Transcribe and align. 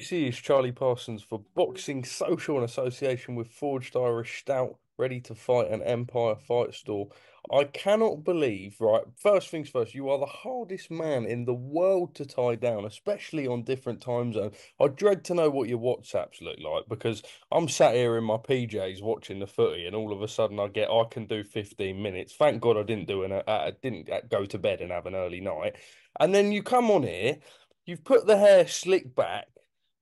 This 0.00 0.12
is 0.12 0.38
Charlie 0.38 0.72
Parsons 0.72 1.22
for 1.22 1.44
Boxing 1.54 2.04
Social 2.04 2.56
in 2.56 2.64
association 2.64 3.34
with 3.34 3.52
Forged 3.52 3.94
Irish 3.94 4.40
Stout, 4.40 4.78
ready 4.96 5.20
to 5.20 5.34
fight 5.34 5.70
an 5.70 5.82
Empire 5.82 6.36
Fight 6.36 6.72
Store. 6.72 7.08
I 7.52 7.64
cannot 7.64 8.24
believe, 8.24 8.80
right? 8.80 9.02
First 9.18 9.50
things 9.50 9.68
first, 9.68 9.94
you 9.94 10.08
are 10.08 10.18
the 10.18 10.24
hardest 10.24 10.90
man 10.90 11.26
in 11.26 11.44
the 11.44 11.52
world 11.52 12.14
to 12.14 12.24
tie 12.24 12.54
down, 12.54 12.86
especially 12.86 13.46
on 13.46 13.62
different 13.62 14.00
time 14.00 14.32
zones. 14.32 14.56
I 14.80 14.88
dread 14.88 15.22
to 15.24 15.34
know 15.34 15.50
what 15.50 15.68
your 15.68 15.78
WhatsApps 15.78 16.40
look 16.40 16.58
like 16.58 16.84
because 16.88 17.22
I'm 17.52 17.68
sat 17.68 17.94
here 17.94 18.16
in 18.16 18.24
my 18.24 18.38
PJs 18.38 19.02
watching 19.02 19.38
the 19.38 19.46
footy, 19.46 19.84
and 19.84 19.94
all 19.94 20.14
of 20.14 20.22
a 20.22 20.28
sudden 20.28 20.58
I 20.58 20.68
get 20.68 20.88
I 20.88 21.04
can 21.10 21.26
do 21.26 21.44
15 21.44 22.02
minutes. 22.02 22.34
Thank 22.34 22.62
God 22.62 22.78
I 22.78 22.84
didn't 22.84 23.06
do 23.06 23.24
an 23.24 23.32
uh, 23.32 23.70
didn't 23.82 24.08
go 24.30 24.46
to 24.46 24.58
bed 24.58 24.80
and 24.80 24.92
have 24.92 25.04
an 25.04 25.14
early 25.14 25.42
night. 25.42 25.76
And 26.18 26.34
then 26.34 26.52
you 26.52 26.62
come 26.62 26.90
on 26.90 27.02
here, 27.02 27.36
you've 27.84 28.02
put 28.02 28.26
the 28.26 28.38
hair 28.38 28.66
slick 28.66 29.14
back 29.14 29.48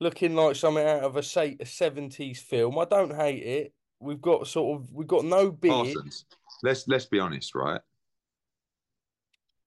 looking 0.00 0.34
like 0.34 0.56
something 0.56 0.86
out 0.86 1.02
of 1.02 1.16
a, 1.16 1.22
say, 1.22 1.56
a 1.60 1.64
70s 1.64 2.38
film. 2.38 2.78
I 2.78 2.84
don't 2.84 3.14
hate 3.14 3.42
it. 3.42 3.74
We've 4.00 4.20
got 4.20 4.46
sort 4.46 4.80
of 4.80 4.92
we've 4.92 5.08
got 5.08 5.24
no 5.24 5.50
beard. 5.50 5.72
Parsons, 5.72 6.24
let's 6.62 6.86
let's 6.86 7.06
be 7.06 7.18
honest, 7.18 7.54
right? 7.54 7.80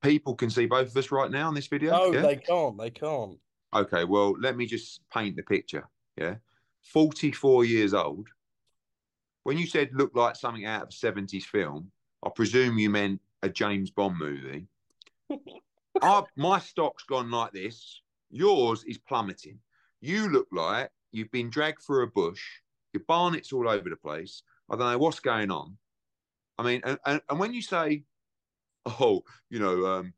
People 0.01 0.35
can 0.35 0.49
see 0.49 0.65
both 0.65 0.89
of 0.89 0.97
us 0.97 1.11
right 1.11 1.29
now 1.29 1.49
in 1.49 1.55
this 1.55 1.67
video. 1.67 1.91
No, 1.91 2.13
yeah? 2.13 2.21
they 2.21 2.37
can't. 2.37 2.77
They 2.77 2.89
can't. 2.89 3.37
Okay, 3.73 4.05
well, 4.05 4.33
let 4.39 4.55
me 4.55 4.65
just 4.65 5.01
paint 5.13 5.35
the 5.35 5.43
picture. 5.43 5.83
Yeah, 6.15 6.35
forty-four 6.81 7.65
years 7.65 7.93
old. 7.93 8.29
When 9.43 9.57
you 9.57 9.67
said 9.67 9.89
look 9.91 10.15
like 10.15 10.37
something 10.37 10.65
out 10.65 10.83
of 10.83 10.89
a 10.89 10.93
seventies 10.93 11.45
film, 11.45 11.91
I 12.25 12.29
presume 12.33 12.77
you 12.77 12.89
meant 12.89 13.19
a 13.43 13.49
James 13.49 13.91
Bond 13.91 14.17
movie. 14.17 14.67
I, 16.01 16.23
my 16.37 16.59
stock's 16.59 17.03
gone 17.03 17.29
like 17.29 17.51
this. 17.51 18.01
Yours 18.29 18.85
is 18.85 18.97
plummeting. 18.97 19.59
You 20.01 20.29
look 20.29 20.47
like 20.51 20.89
you've 21.11 21.31
been 21.31 21.49
dragged 21.49 21.81
through 21.81 22.03
a 22.03 22.07
bush. 22.07 22.43
Your 22.93 23.03
barnet's 23.07 23.53
all 23.53 23.69
over 23.69 23.89
the 23.89 23.95
place. 23.95 24.43
I 24.69 24.75
don't 24.75 24.91
know 24.91 24.97
what's 24.97 25.19
going 25.19 25.51
on. 25.51 25.77
I 26.57 26.63
mean, 26.63 26.81
and, 26.83 26.97
and, 27.05 27.21
and 27.29 27.39
when 27.39 27.53
you 27.53 27.61
say, 27.61 28.03
oh, 28.85 29.23
you 29.49 29.59
know, 29.59 29.85
um, 29.85 30.13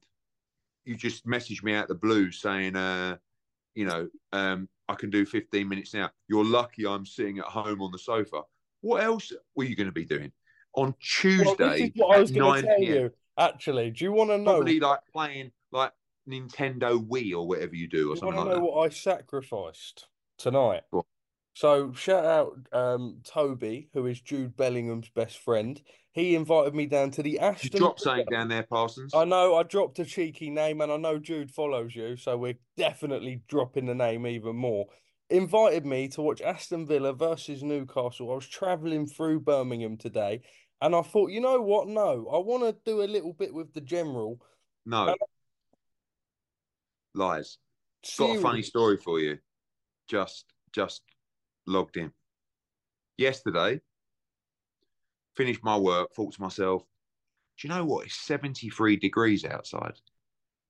you 0.86 0.96
just 0.96 1.26
messaged 1.26 1.64
me 1.64 1.74
out 1.74 1.88
the 1.88 1.96
blue 1.96 2.32
saying, 2.32 2.76
uh, 2.76 3.18
you 3.76 3.86
know, 3.86 4.08
um, 4.32 4.68
I 4.88 4.96
can 4.96 5.10
do 5.10 5.26
15 5.26 5.68
minutes 5.68 5.94
now. 5.94 6.10
You're 6.28 6.46
lucky 6.46 6.86
I'm 6.86 7.06
sitting 7.06 7.40
at 7.40 7.46
home 7.46 7.82
on 7.82 7.92
the 7.92 8.00
sofa. 8.00 8.42
What 8.82 9.04
else 9.04 9.32
were 9.56 9.64
you 9.64 9.76
going 9.76 9.88
to 9.88 9.94
be 9.94 10.06
doing 10.06 10.32
on 10.76 10.94
Tuesday? 11.00 11.46
Well, 11.58 11.70
this 11.70 11.82
is 11.82 11.92
what 11.96 12.18
I 12.18 12.20
was 12.20 12.32
going 12.32 12.54
9 12.54 12.62
to 12.62 12.68
tell 12.68 12.78
PM? 12.80 12.94
you. 12.94 13.12
Actually, 13.38 13.92
do 13.92 14.06
you 14.06 14.12
want 14.12 14.30
to 14.30 14.38
know? 14.38 14.56
Probably 14.56 14.80
like 14.80 15.00
playing 15.12 15.52
like 15.72 15.92
Nintendo 16.30 17.06
Wii 17.06 17.34
or 17.34 17.48
whatever 17.48 17.76
you 17.76 17.88
do 17.88 18.10
or 18.12 18.14
you 18.14 18.20
something 18.20 18.38
like 18.38 18.48
know 18.48 18.54
that. 18.56 18.62
what 18.62 18.86
I 18.86 18.90
sacrificed 18.90 20.08
tonight? 20.38 20.84
On. 20.92 21.04
So 21.56 21.94
shout 21.94 22.26
out 22.26 22.58
um, 22.72 23.20
Toby, 23.24 23.90
who 23.94 24.08
is 24.08 24.20
Jude 24.22 24.58
Bellingham's 24.58 25.10
best 25.10 25.38
friend. 25.40 25.80
He 26.12 26.36
invited 26.36 26.74
me 26.76 26.86
down 26.86 27.12
to 27.12 27.24
the 27.24 27.32
You 27.32 27.70
dropped 27.70 27.72
Villa. 27.72 27.94
something 27.98 28.26
down 28.32 28.48
there, 28.48 28.64
Parsons. 28.64 29.14
I 29.16 29.26
know 29.26 29.56
I 29.56 29.64
dropped 29.64 30.00
a 30.00 30.06
cheeky 30.06 30.50
name, 30.50 30.82
and 30.82 30.92
I 30.92 30.98
know 30.98 31.18
Jude 31.20 31.52
follows 31.52 31.96
you, 31.96 32.16
so 32.18 32.38
we're 32.38 32.58
definitely 32.78 33.42
dropping 33.48 33.86
the 33.88 33.96
name 33.96 34.26
even 34.28 34.56
more. 34.56 34.86
Invited 35.30 35.86
me 35.86 36.08
to 36.10 36.22
watch 36.22 36.42
Aston 36.42 36.86
Villa 36.86 37.14
versus 37.14 37.64
Newcastle. 37.64 38.32
I 38.32 38.36
was 38.36 38.48
travelling 38.48 39.08
through 39.08 39.40
Birmingham 39.40 39.98
today, 39.98 40.42
and 40.82 40.96
I 40.96 41.02
thought, 41.02 41.32
you 41.32 41.42
know 41.42 41.62
what? 41.62 41.88
No, 41.88 42.28
I 42.32 42.38
want 42.38 42.64
to 42.64 42.76
do 42.86 43.02
a 43.02 43.06
little 43.10 43.34
bit 43.34 43.54
with 43.54 43.74
the 43.74 43.82
general. 43.82 44.40
No. 44.86 45.16
Lies. 47.16 47.58
Got 48.18 48.38
a 48.38 48.42
funny 48.42 48.62
story 48.62 48.98
for 48.98 49.20
you. 49.20 49.38
Just 50.08 50.46
just 50.74 51.02
logged 51.66 51.98
in. 51.98 52.12
Yesterday, 53.18 53.80
finished 55.36 55.64
my 55.64 55.78
work, 55.78 56.14
thought 56.14 56.34
to 56.34 56.42
myself, 56.42 56.84
do 57.58 57.68
you 57.68 57.74
know 57.74 57.86
what? 57.86 58.06
It's 58.06 58.16
73 58.16 58.98
degrees 58.98 59.46
outside. 59.46 59.94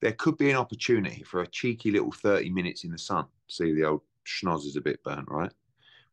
There 0.01 0.11
could 0.11 0.37
be 0.37 0.49
an 0.49 0.57
opportunity 0.57 1.23
for 1.23 1.41
a 1.41 1.47
cheeky 1.47 1.91
little 1.91 2.11
30 2.11 2.49
minutes 2.49 2.83
in 2.83 2.91
the 2.91 2.97
sun. 2.97 3.25
See 3.47 3.73
the 3.73 3.85
old 3.85 4.01
schnoz 4.25 4.65
is 4.65 4.75
a 4.75 4.81
bit 4.81 5.01
burnt, 5.03 5.29
right? 5.29 5.51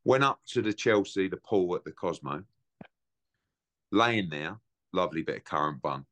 Went 0.04 0.24
up 0.24 0.40
to 0.50 0.62
the 0.62 0.72
Chelsea, 0.72 1.28
the 1.28 1.36
pool 1.36 1.74
at 1.74 1.84
the 1.84 1.92
Cosmo. 1.92 2.44
Laying 3.90 4.30
there, 4.30 4.56
lovely 4.92 5.22
bit 5.22 5.38
of 5.38 5.44
currant 5.44 5.82
bun. 5.82 6.06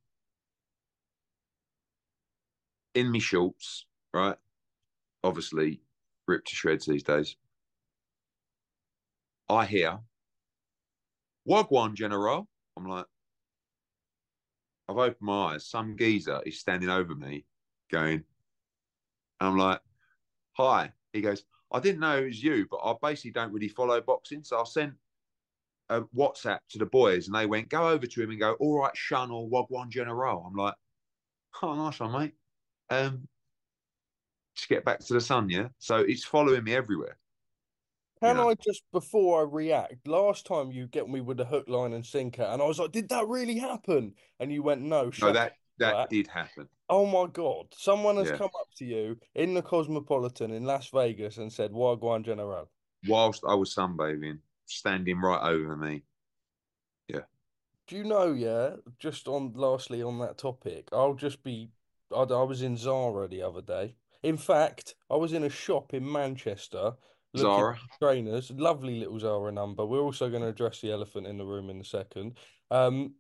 In 2.95 3.13
me 3.13 3.21
shorts, 3.21 3.87
right? 4.13 4.37
Obviously, 5.25 5.81
ripped 6.27 6.49
to 6.49 6.55
shreds 6.55 6.87
these 6.87 7.03
days. 7.03 7.37
I 9.49 9.65
hear, 9.65 9.99
Wagwan 11.49 11.95
General. 11.95 12.47
I'm 12.77 12.87
like, 12.87 13.07
I've 14.89 14.97
opened 14.97 15.17
my 15.21 15.55
eyes. 15.55 15.67
Some 15.67 15.97
geezer 15.97 16.41
is 16.47 16.61
standing 16.61 16.89
over 16.91 17.15
me 17.15 17.45
going, 17.91 18.25
I'm 19.41 19.57
like, 19.57 19.81
hi. 20.53 20.93
He 21.13 21.21
goes, 21.21 21.45
I 21.73 21.81
didn't 21.81 22.01
know 22.01 22.19
it 22.19 22.27
was 22.27 22.43
you, 22.43 22.67
but 22.71 22.81
I 22.85 22.95
basically 23.01 23.33
don't 23.33 23.53
really 23.53 23.69
follow 23.69 24.01
boxing. 24.01 24.45
So 24.45 24.61
I 24.61 24.65
sent 24.65 24.95
a 25.91 26.03
WhatsApp 26.17 26.61
to 26.71 26.79
the 26.79 26.87
boys 26.87 27.27
and 27.27 27.35
they 27.35 27.47
went, 27.47 27.69
go 27.69 27.89
over 27.89 28.07
to 28.07 28.23
him 28.23 28.31
and 28.31 28.41
go, 28.41 28.53
all 28.55 28.81
right, 28.81 28.97
Shun 28.97 29.31
or 29.31 29.49
Wagwan 29.49 29.89
General. 29.91 30.45
I'm 30.47 30.55
like, 30.55 30.75
oh, 31.63 31.75
nice 31.75 32.01
one, 32.01 32.13
mate. 32.13 32.35
Um, 32.91 33.29
just 34.59 34.69
get 34.69 34.85
back 34.85 34.99
to 34.99 35.15
the 35.15 35.21
sun, 35.21 35.49
yeah? 35.49 35.69
So 35.79 35.99
it's 35.99 36.25
following 36.25 36.65
me 36.65 36.75
everywhere. 36.75 37.17
Can 38.21 38.37
know. 38.37 38.51
I 38.51 38.55
just 38.55 38.83
before 38.93 39.41
I 39.41 39.45
react? 39.49 40.09
Last 40.09 40.45
time 40.45 40.73
you 40.73 40.89
get 40.89 41.09
me 41.09 41.21
with 41.21 41.37
the 41.37 41.45
hook, 41.45 41.69
line, 41.69 41.93
and 41.93 42.05
sinker, 42.05 42.43
and 42.43 42.61
I 42.61 42.65
was 42.67 42.81
like, 42.81 42.91
"Did 42.91 43.09
that 43.11 43.29
really 43.29 43.59
happen?" 43.59 44.15
And 44.41 44.53
you 44.53 44.65
went, 44.65 44.83
"No." 44.83 45.05
No, 45.05 45.11
shut 45.13 45.35
that 45.35 45.53
that 45.79 46.11
did 46.11 46.27
happen. 46.27 46.69
Oh 46.91 47.07
my 47.07 47.31
God! 47.33 47.67
Someone 47.77 48.17
has 48.17 48.31
Yeah. 48.31 48.39
come 48.39 48.51
up 48.59 48.69
to 48.79 48.85
you 48.85 49.21
in 49.37 49.55
the 49.55 49.63
Cosmopolitan 49.63 50.51
in 50.51 50.65
Las 50.65 50.89
Vegas 50.89 51.37
and 51.37 51.53
said, 51.53 51.71
"Wagwan 51.71 52.25
General." 52.25 52.69
Whilst 53.07 53.45
I 53.47 53.55
was 53.55 53.73
sunbathing, 53.73 54.41
standing 54.67 55.21
right 55.21 55.49
over 55.49 55.77
me. 55.77 56.03
Yeah. 57.07 57.27
Do 57.87 57.97
you 57.97 58.03
know? 58.03 58.33
Yeah. 58.33 58.77
Just 58.99 59.29
on 59.29 59.53
lastly 59.55 60.03
on 60.03 60.19
that 60.19 60.39
topic, 60.39 60.89
I'll 60.93 61.15
just 61.15 61.45
be. 61.45 61.71
I, 62.11 62.23
I 62.23 62.43
was 62.43 62.63
in 62.63 62.77
Zara 62.77 63.29
the 63.29 63.43
other 63.43 63.63
day. 63.63 63.95
In 64.23 64.37
fact, 64.37 64.95
I 65.11 65.17
was 65.17 65.33
in 65.33 65.45
a 65.45 65.51
shop 65.51 65.95
in 65.95 66.11
Manchester 66.11 66.93
looking 67.35 67.51
Zara. 67.51 67.75
at 67.75 67.99
trainers. 68.01 68.51
Lovely 68.51 68.99
little 68.99 69.19
Zara 69.19 69.53
number. 69.53 69.85
We're 69.85 70.01
also 70.01 70.29
going 70.29 70.43
to 70.43 70.49
address 70.49 70.81
the 70.81 70.93
elephant 70.93 71.27
in 71.27 71.39
the 71.39 71.45
room 71.45 71.71
in 71.71 71.81
a 71.81 71.85
second. 71.85 72.39
Um, 72.71 73.15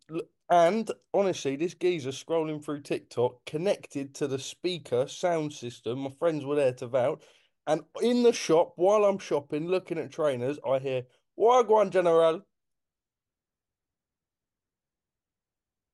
and 0.50 0.90
honestly, 1.14 1.56
this 1.56 1.74
geezer 1.74 2.10
scrolling 2.10 2.64
through 2.64 2.82
TikTok 2.82 3.44
connected 3.46 4.14
to 4.16 4.26
the 4.26 4.38
speaker 4.38 5.06
sound 5.06 5.52
system. 5.52 6.00
My 6.00 6.10
friends 6.18 6.44
were 6.44 6.56
there 6.56 6.72
to 6.74 6.86
vouch. 6.86 7.22
And 7.66 7.82
in 8.02 8.22
the 8.22 8.32
shop, 8.32 8.72
while 8.76 9.04
I'm 9.04 9.18
shopping, 9.18 9.68
looking 9.68 9.98
at 9.98 10.10
trainers, 10.10 10.58
I 10.66 10.78
hear 10.78 11.02
Wagwan 11.38 11.90
General 11.90 12.40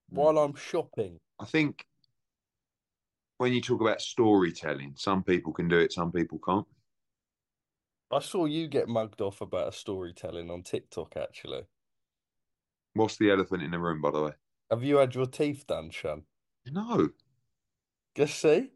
while 0.09 0.37
I'm 0.37 0.55
shopping. 0.55 1.19
I 1.39 1.45
think 1.45 1.85
when 3.37 3.53
you 3.53 3.61
talk 3.61 3.81
about 3.81 4.01
storytelling, 4.01 4.93
some 4.95 5.23
people 5.23 5.51
can 5.53 5.67
do 5.67 5.79
it, 5.79 5.91
some 5.91 6.11
people 6.11 6.39
can't. 6.39 6.65
I 8.11 8.19
saw 8.19 8.45
you 8.45 8.67
get 8.67 8.87
mugged 8.87 9.21
off 9.21 9.41
about 9.41 9.67
a 9.69 9.71
storytelling 9.71 10.49
on 10.49 10.63
TikTok, 10.63 11.17
actually. 11.17 11.63
What's 12.93 13.17
the 13.17 13.31
elephant 13.31 13.63
in 13.63 13.71
the 13.71 13.79
room, 13.79 14.01
by 14.01 14.11
the 14.11 14.21
way? 14.21 14.31
Have 14.69 14.83
you 14.83 14.97
had 14.97 15.15
your 15.15 15.25
teeth 15.25 15.67
done, 15.67 15.89
Sean? 15.89 16.23
No, 16.71 17.09
Just 18.15 18.39
see. 18.39 18.71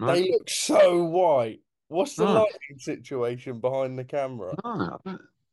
no, 0.00 0.06
They 0.08 0.30
look 0.30 0.48
so 0.50 1.04
white. 1.04 1.60
What's 1.88 2.16
the 2.16 2.24
No. 2.26 2.34
lighting 2.34 2.78
situation 2.78 3.60
behind 3.60 3.98
the 3.98 4.04
camera? 4.04 4.56
no, 4.64 4.98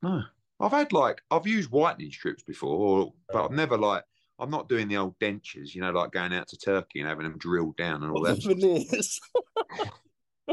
no. 0.01 0.24
I've 0.60 0.72
had 0.72 0.92
like 0.92 1.22
I've 1.31 1.48
used 1.48 1.72
whitening 1.72 2.12
strips 2.12 2.44
before, 2.44 3.13
but 3.31 3.45
I've 3.45 3.51
never 3.51 3.77
like 3.77 4.04
I'm 4.39 4.50
not 4.50 4.69
doing 4.69 4.88
the 4.88 4.97
old 4.97 5.18
dentures, 5.19 5.75
you 5.75 5.81
know, 5.81 5.91
like 5.91 6.12
going 6.12 6.33
out 6.33 6.47
to 6.50 6.57
Turkey 6.57 7.00
and 7.00 7.09
having 7.09 7.24
them 7.25 7.38
drilled 7.38 7.75
down 7.77 8.03
and 8.03 8.12
all 8.12 8.21
What 8.21 8.41
that. 8.41 8.44
the 8.44 8.56
veneers? 8.56 9.19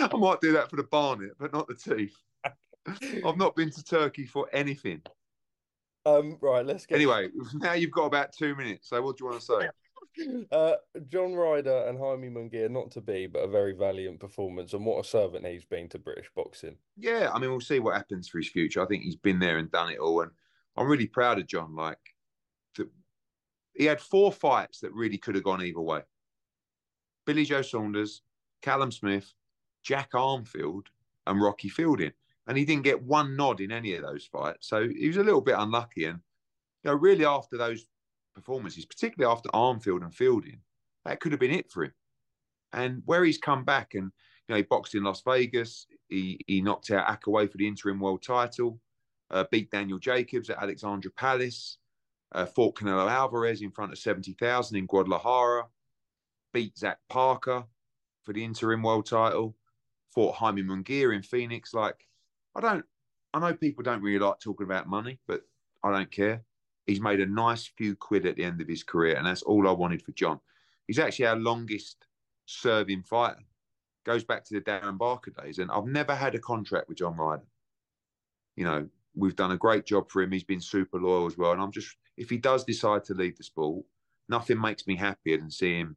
I 0.00 0.16
might 0.16 0.40
do 0.40 0.52
that 0.52 0.70
for 0.70 0.76
the 0.76 0.84
barnet, 0.84 1.32
but 1.38 1.52
not 1.52 1.68
the 1.68 1.74
teeth. 1.74 2.16
I've 3.24 3.36
not 3.36 3.54
been 3.56 3.70
to 3.70 3.84
Turkey 3.84 4.24
for 4.24 4.48
anything. 4.52 5.02
um, 6.06 6.38
right, 6.40 6.64
let's 6.64 6.86
get 6.86 6.96
Anyway, 6.96 7.28
now 7.54 7.72
you've 7.74 7.90
got 7.90 8.06
about 8.06 8.32
two 8.32 8.54
minutes. 8.54 8.88
So 8.88 9.02
what 9.02 9.16
do 9.16 9.24
you 9.24 9.30
want 9.30 9.40
to 9.40 9.46
say? 9.46 9.68
Uh, 10.50 10.72
John 11.08 11.34
Ryder 11.34 11.84
and 11.86 11.98
Jaime 11.98 12.28
Munguia, 12.30 12.68
not 12.70 12.90
to 12.92 13.00
be, 13.00 13.26
but 13.26 13.40
a 13.40 13.48
very 13.48 13.72
valiant 13.74 14.18
performance, 14.20 14.72
and 14.72 14.84
what 14.84 15.04
a 15.04 15.08
servant 15.08 15.46
he's 15.46 15.64
been 15.64 15.88
to 15.90 15.98
British 15.98 16.28
boxing. 16.34 16.76
Yeah, 16.96 17.30
I 17.32 17.38
mean, 17.38 17.50
we'll 17.50 17.60
see 17.60 17.78
what 17.78 17.94
happens 17.96 18.28
for 18.28 18.38
his 18.38 18.48
future. 18.48 18.82
I 18.82 18.86
think 18.86 19.02
he's 19.04 19.16
been 19.16 19.38
there 19.38 19.58
and 19.58 19.70
done 19.70 19.90
it 19.90 19.98
all, 19.98 20.22
and 20.22 20.30
I'm 20.76 20.88
really 20.88 21.06
proud 21.06 21.38
of 21.38 21.46
John. 21.46 21.76
Like, 21.76 21.98
he 23.80 23.86
had 23.86 23.98
four 23.98 24.30
fights 24.30 24.80
that 24.80 24.92
really 24.92 25.16
could 25.16 25.34
have 25.34 25.44
gone 25.44 25.64
either 25.64 25.80
way. 25.80 26.02
Billy 27.24 27.46
Joe 27.46 27.62
Saunders, 27.62 28.20
Callum 28.60 28.92
Smith, 28.92 29.32
Jack 29.82 30.10
Arnfield, 30.12 30.88
and 31.26 31.40
Rocky 31.40 31.70
Fielding, 31.70 32.12
and 32.46 32.58
he 32.58 32.66
didn't 32.66 32.84
get 32.84 33.02
one 33.02 33.36
nod 33.36 33.62
in 33.62 33.72
any 33.72 33.94
of 33.94 34.02
those 34.02 34.26
fights. 34.26 34.68
So 34.68 34.86
he 34.86 35.06
was 35.06 35.16
a 35.16 35.24
little 35.24 35.40
bit 35.40 35.54
unlucky, 35.56 36.04
and 36.04 36.20
you 36.84 36.90
know, 36.90 36.94
really 36.94 37.24
after 37.24 37.56
those 37.56 37.86
performances, 38.34 38.84
particularly 38.84 39.32
after 39.32 39.48
Arnfield 39.48 40.02
and 40.02 40.14
Fielding, 40.14 40.60
that 41.06 41.20
could 41.20 41.32
have 41.32 41.40
been 41.40 41.50
it 41.50 41.70
for 41.70 41.84
him. 41.84 41.94
And 42.74 43.02
where 43.06 43.24
he's 43.24 43.38
come 43.38 43.64
back, 43.64 43.94
and 43.94 44.12
you 44.46 44.52
know, 44.52 44.56
he 44.56 44.62
boxed 44.62 44.94
in 44.94 45.04
Las 45.04 45.22
Vegas. 45.22 45.86
He 46.10 46.38
he 46.46 46.60
knocked 46.60 46.90
out 46.90 47.06
Akkawy 47.06 47.50
for 47.50 47.56
the 47.56 47.66
interim 47.66 47.98
world 47.98 48.22
title. 48.22 48.78
Uh, 49.30 49.44
beat 49.50 49.70
Daniel 49.70 49.98
Jacobs 49.98 50.50
at 50.50 50.62
Alexandra 50.62 51.10
Palace. 51.12 51.78
Uh, 52.32 52.46
fought 52.46 52.76
Canelo 52.76 53.10
Alvarez 53.10 53.62
in 53.62 53.70
front 53.70 53.92
of 53.92 53.98
seventy 53.98 54.32
thousand 54.34 54.76
in 54.76 54.86
Guadalajara. 54.86 55.66
Beat 56.52 56.76
Zach 56.78 56.98
Parker 57.08 57.64
for 58.22 58.32
the 58.32 58.44
interim 58.44 58.82
world 58.82 59.06
title. 59.06 59.56
Fought 60.14 60.34
Jaime 60.36 60.62
Munguia 60.62 61.14
in 61.14 61.22
Phoenix. 61.22 61.74
Like, 61.74 62.06
I 62.54 62.60
don't. 62.60 62.84
I 63.32 63.38
know 63.38 63.54
people 63.54 63.84
don't 63.84 64.02
really 64.02 64.18
like 64.18 64.40
talking 64.40 64.66
about 64.66 64.88
money, 64.88 65.18
but 65.26 65.42
I 65.84 65.92
don't 65.92 66.10
care. 66.10 66.42
He's 66.86 67.00
made 67.00 67.20
a 67.20 67.26
nice 67.26 67.66
few 67.66 67.94
quid 67.94 68.26
at 68.26 68.36
the 68.36 68.44
end 68.44 68.60
of 68.60 68.66
his 68.66 68.82
career, 68.82 69.16
and 69.16 69.26
that's 69.26 69.42
all 69.42 69.68
I 69.68 69.72
wanted 69.72 70.02
for 70.02 70.12
John. 70.12 70.40
He's 70.86 70.98
actually 70.98 71.26
our 71.26 71.36
longest 71.36 72.06
serving 72.46 73.04
fighter 73.04 73.44
goes 74.04 74.24
back 74.24 74.44
to 74.44 74.54
the 74.54 74.60
Darren 74.60 74.98
Barker 74.98 75.30
days. 75.30 75.58
And 75.58 75.70
I've 75.70 75.86
never 75.86 76.14
had 76.14 76.34
a 76.34 76.38
contract 76.38 76.88
with 76.88 76.98
John 76.98 77.16
Ryder. 77.16 77.46
You 78.56 78.64
know, 78.64 78.88
we've 79.14 79.36
done 79.36 79.52
a 79.52 79.56
great 79.56 79.86
job 79.86 80.10
for 80.10 80.22
him. 80.22 80.32
He's 80.32 80.44
been 80.44 80.60
super 80.60 80.98
loyal 80.98 81.26
as 81.26 81.36
well. 81.36 81.52
And 81.52 81.60
I'm 81.60 81.72
just, 81.72 81.96
if 82.16 82.30
he 82.30 82.38
does 82.38 82.64
decide 82.64 83.04
to 83.04 83.14
leave 83.14 83.36
the 83.36 83.44
sport, 83.44 83.84
nothing 84.28 84.60
makes 84.60 84.86
me 84.86 84.96
happier 84.96 85.38
than 85.38 85.50
seeing 85.50 85.80
him 85.80 85.96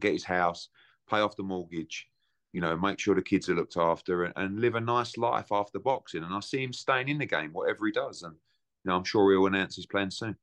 get 0.00 0.12
his 0.12 0.24
house, 0.24 0.68
pay 1.08 1.18
off 1.18 1.36
the 1.36 1.42
mortgage, 1.42 2.08
you 2.52 2.60
know, 2.60 2.76
make 2.76 2.98
sure 2.98 3.14
the 3.14 3.22
kids 3.22 3.48
are 3.48 3.54
looked 3.54 3.76
after 3.76 4.24
and, 4.24 4.32
and 4.36 4.60
live 4.60 4.74
a 4.74 4.80
nice 4.80 5.16
life 5.16 5.50
after 5.50 5.78
boxing. 5.78 6.22
And 6.22 6.34
I 6.34 6.40
see 6.40 6.62
him 6.62 6.72
staying 6.72 7.08
in 7.08 7.18
the 7.18 7.26
game, 7.26 7.52
whatever 7.52 7.86
he 7.86 7.92
does. 7.92 8.22
And, 8.22 8.34
you 8.34 8.90
know, 8.90 8.96
I'm 8.96 9.04
sure 9.04 9.30
he'll 9.30 9.46
announce 9.46 9.76
his 9.76 9.86
plans 9.86 10.18
soon. 10.18 10.36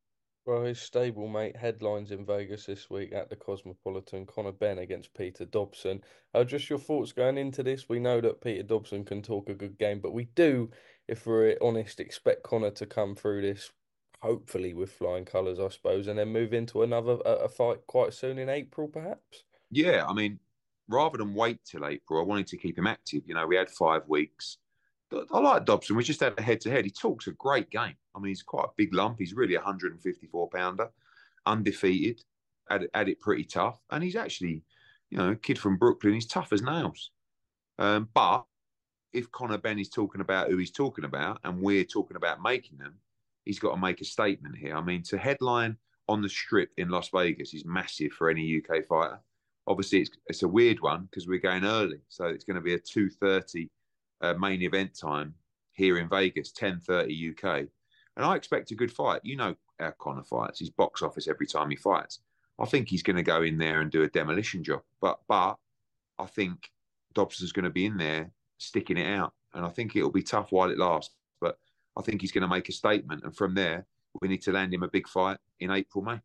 Well, 0.45 0.63
his 0.63 0.79
stablemate 0.79 1.55
headlines 1.55 2.11
in 2.11 2.25
Vegas 2.25 2.65
this 2.65 2.89
week 2.89 3.13
at 3.13 3.29
the 3.29 3.35
Cosmopolitan. 3.35 4.25
Conor 4.25 4.51
Benn 4.51 4.79
against 4.79 5.13
Peter 5.13 5.45
Dobson. 5.45 6.03
Uh, 6.33 6.43
just 6.43 6.67
your 6.67 6.79
thoughts 6.79 7.11
going 7.11 7.37
into 7.37 7.61
this. 7.61 7.87
We 7.87 7.99
know 7.99 8.19
that 8.21 8.41
Peter 8.41 8.63
Dobson 8.63 9.05
can 9.05 9.21
talk 9.21 9.49
a 9.49 9.53
good 9.53 9.77
game, 9.77 9.99
but 9.99 10.13
we 10.13 10.25
do, 10.35 10.71
if 11.07 11.27
we're 11.27 11.57
honest, 11.61 11.99
expect 11.99 12.41
Conor 12.41 12.71
to 12.71 12.87
come 12.87 13.15
through 13.15 13.43
this, 13.43 13.71
hopefully 14.21 14.73
with 14.73 14.91
flying 14.91 15.25
colours, 15.25 15.59
I 15.59 15.69
suppose, 15.69 16.07
and 16.07 16.17
then 16.17 16.29
move 16.29 16.53
into 16.53 16.81
another 16.81 17.19
a 17.23 17.47
fight 17.47 17.85
quite 17.85 18.13
soon 18.13 18.39
in 18.39 18.49
April, 18.49 18.87
perhaps. 18.87 19.43
Yeah, 19.69 20.05
I 20.07 20.13
mean, 20.13 20.39
rather 20.87 21.19
than 21.19 21.35
wait 21.35 21.59
till 21.65 21.85
April, 21.85 22.19
I 22.19 22.25
wanted 22.25 22.47
to 22.47 22.57
keep 22.57 22.79
him 22.79 22.87
active. 22.87 23.21
You 23.27 23.35
know, 23.35 23.45
we 23.45 23.57
had 23.57 23.69
five 23.69 24.07
weeks. 24.07 24.57
I 25.11 25.39
like 25.39 25.65
Dobson. 25.65 25.95
We 25.95 26.03
just 26.03 26.19
had 26.19 26.33
a 26.37 26.41
head 26.41 26.61
to 26.61 26.71
head. 26.71 26.85
He 26.85 26.91
talks 26.91 27.27
a 27.27 27.31
great 27.31 27.69
game. 27.69 27.95
I 28.15 28.19
mean, 28.19 28.29
he's 28.29 28.43
quite 28.43 28.65
a 28.65 28.71
big 28.77 28.93
lump. 28.93 29.17
He's 29.19 29.33
really 29.33 29.55
a 29.55 29.59
154 29.59 30.49
pounder, 30.49 30.89
undefeated, 31.45 32.23
had, 32.69 32.87
had 32.93 33.09
it 33.09 33.19
pretty 33.19 33.43
tough. 33.43 33.79
And 33.89 34.03
he's 34.03 34.15
actually, 34.15 34.63
you 35.09 35.17
know, 35.17 35.29
a 35.29 35.35
kid 35.35 35.59
from 35.59 35.77
Brooklyn. 35.77 36.13
He's 36.13 36.27
tough 36.27 36.53
as 36.53 36.61
nails. 36.61 37.11
Um, 37.79 38.09
but 38.13 38.45
if 39.13 39.31
Conor 39.31 39.57
Benn 39.57 39.79
is 39.79 39.89
talking 39.89 40.21
about 40.21 40.49
who 40.49 40.57
he's 40.57 40.71
talking 40.71 41.05
about 41.05 41.39
and 41.43 41.61
we're 41.61 41.83
talking 41.83 42.17
about 42.17 42.41
making 42.41 42.77
them, 42.77 42.95
he's 43.43 43.59
got 43.59 43.71
to 43.71 43.81
make 43.81 44.01
a 44.01 44.05
statement 44.05 44.57
here. 44.57 44.75
I 44.75 44.81
mean, 44.81 45.03
to 45.03 45.17
headline 45.17 45.77
on 46.07 46.21
the 46.21 46.29
strip 46.29 46.69
in 46.77 46.89
Las 46.89 47.09
Vegas 47.09 47.53
is 47.53 47.65
massive 47.65 48.11
for 48.11 48.29
any 48.29 48.61
UK 48.61 48.85
fighter. 48.85 49.19
Obviously, 49.67 50.01
it's, 50.01 50.11
it's 50.27 50.43
a 50.43 50.47
weird 50.47 50.79
one 50.79 51.05
because 51.05 51.27
we're 51.27 51.39
going 51.39 51.65
early. 51.65 52.01
So 52.09 52.25
it's 52.25 52.43
going 52.43 52.55
to 52.55 52.61
be 52.61 52.73
a 52.73 52.79
2.30 52.79 53.69
uh, 54.21 54.33
main 54.33 54.61
event 54.61 54.97
time 54.97 55.33
here 55.73 55.97
in 55.97 56.09
Vegas, 56.09 56.51
10.30 56.51 57.31
UK. 57.31 57.67
And 58.17 58.25
I 58.25 58.35
expect 58.35 58.71
a 58.71 58.75
good 58.75 58.91
fight. 58.91 59.21
You 59.23 59.37
know 59.37 59.55
how 59.79 59.93
Conor 59.99 60.23
fights. 60.23 60.59
He's 60.59 60.69
box 60.69 61.01
office 61.01 61.27
every 61.27 61.47
time 61.47 61.69
he 61.69 61.75
fights. 61.75 62.19
I 62.59 62.65
think 62.65 62.89
he's 62.89 63.03
going 63.03 63.15
to 63.15 63.23
go 63.23 63.41
in 63.41 63.57
there 63.57 63.81
and 63.81 63.89
do 63.89 64.03
a 64.03 64.09
demolition 64.09 64.63
job. 64.63 64.81
But 64.99 65.19
but 65.27 65.55
I 66.19 66.25
think 66.25 66.69
Dobson's 67.13 67.51
going 67.51 67.63
to 67.63 67.71
be 67.71 67.85
in 67.85 67.97
there 67.97 68.31
sticking 68.57 68.97
it 68.97 69.07
out. 69.07 69.33
And 69.53 69.65
I 69.65 69.69
think 69.69 69.95
it'll 69.95 70.11
be 70.11 70.23
tough 70.23 70.51
while 70.51 70.69
it 70.69 70.77
lasts. 70.77 71.15
But 71.39 71.57
I 71.97 72.01
think 72.01 72.21
he's 72.21 72.31
going 72.31 72.43
to 72.43 72.47
make 72.47 72.69
a 72.69 72.73
statement. 72.73 73.23
And 73.23 73.35
from 73.35 73.55
there, 73.55 73.85
we 74.21 74.27
need 74.27 74.41
to 74.43 74.51
land 74.51 74.73
him 74.73 74.83
a 74.83 74.87
big 74.87 75.07
fight 75.07 75.37
in 75.59 75.71
April, 75.71 76.03
May. 76.03 76.19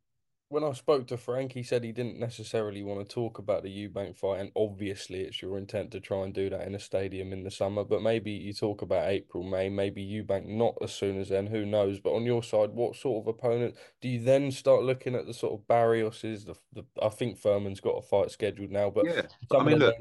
When 0.49 0.63
I 0.63 0.73
spoke 0.75 1.09
to 1.09 1.17
Frank, 1.17 1.53
he 1.53 1.65
said 1.65 1.83
he 1.83 1.91
didn't 1.91 2.21
necessarily 2.21 2.85
want 2.85 3.01
to 3.01 3.15
talk 3.15 3.39
about 3.39 3.65
the 3.65 3.89
Eubank 3.89 4.17
fight, 4.17 4.39
and 4.39 4.53
obviously 4.55 5.23
it's 5.23 5.43
your 5.43 5.59
intent 5.59 5.91
to 5.91 6.01
try 6.01 6.23
and 6.23 6.33
do 6.33 6.49
that 6.51 6.69
in 6.69 6.75
a 6.77 6.79
stadium 6.79 7.33
in 7.33 7.43
the 7.43 7.51
summer. 7.51 7.83
But 7.83 8.01
maybe 8.01 8.31
you 8.31 8.53
talk 8.53 8.81
about 8.81 9.09
April, 9.09 9.43
May, 9.43 9.69
maybe 9.69 10.07
Eubank 10.07 10.47
not 10.47 10.77
as 10.81 10.95
soon 10.95 11.21
as 11.21 11.31
then. 11.31 11.49
Who 11.49 11.67
knows? 11.67 11.99
But 11.99 12.15
on 12.15 12.23
your 12.23 12.45
side, 12.45 12.71
what 12.71 12.95
sort 12.95 13.25
of 13.25 13.29
opponent 13.35 13.75
do 14.01 14.09
you 14.09 14.21
then 14.21 14.53
start 14.53 14.85
looking 14.85 15.17
at 15.17 15.27
the 15.27 15.35
sort 15.35 15.53
of 15.53 15.67
Barrioses? 15.67 16.47
The, 16.47 16.55
the 16.73 16.85
I 17.03 17.09
think 17.09 17.39
Furman's 17.39 17.81
got 17.81 17.99
a 17.99 18.03
fight 18.03 18.31
scheduled 18.31 18.71
now, 18.71 18.89
but 18.89 19.07
yeah, 19.07 19.23
I 19.53 19.65
mean, 19.65 19.81
look, 19.81 19.97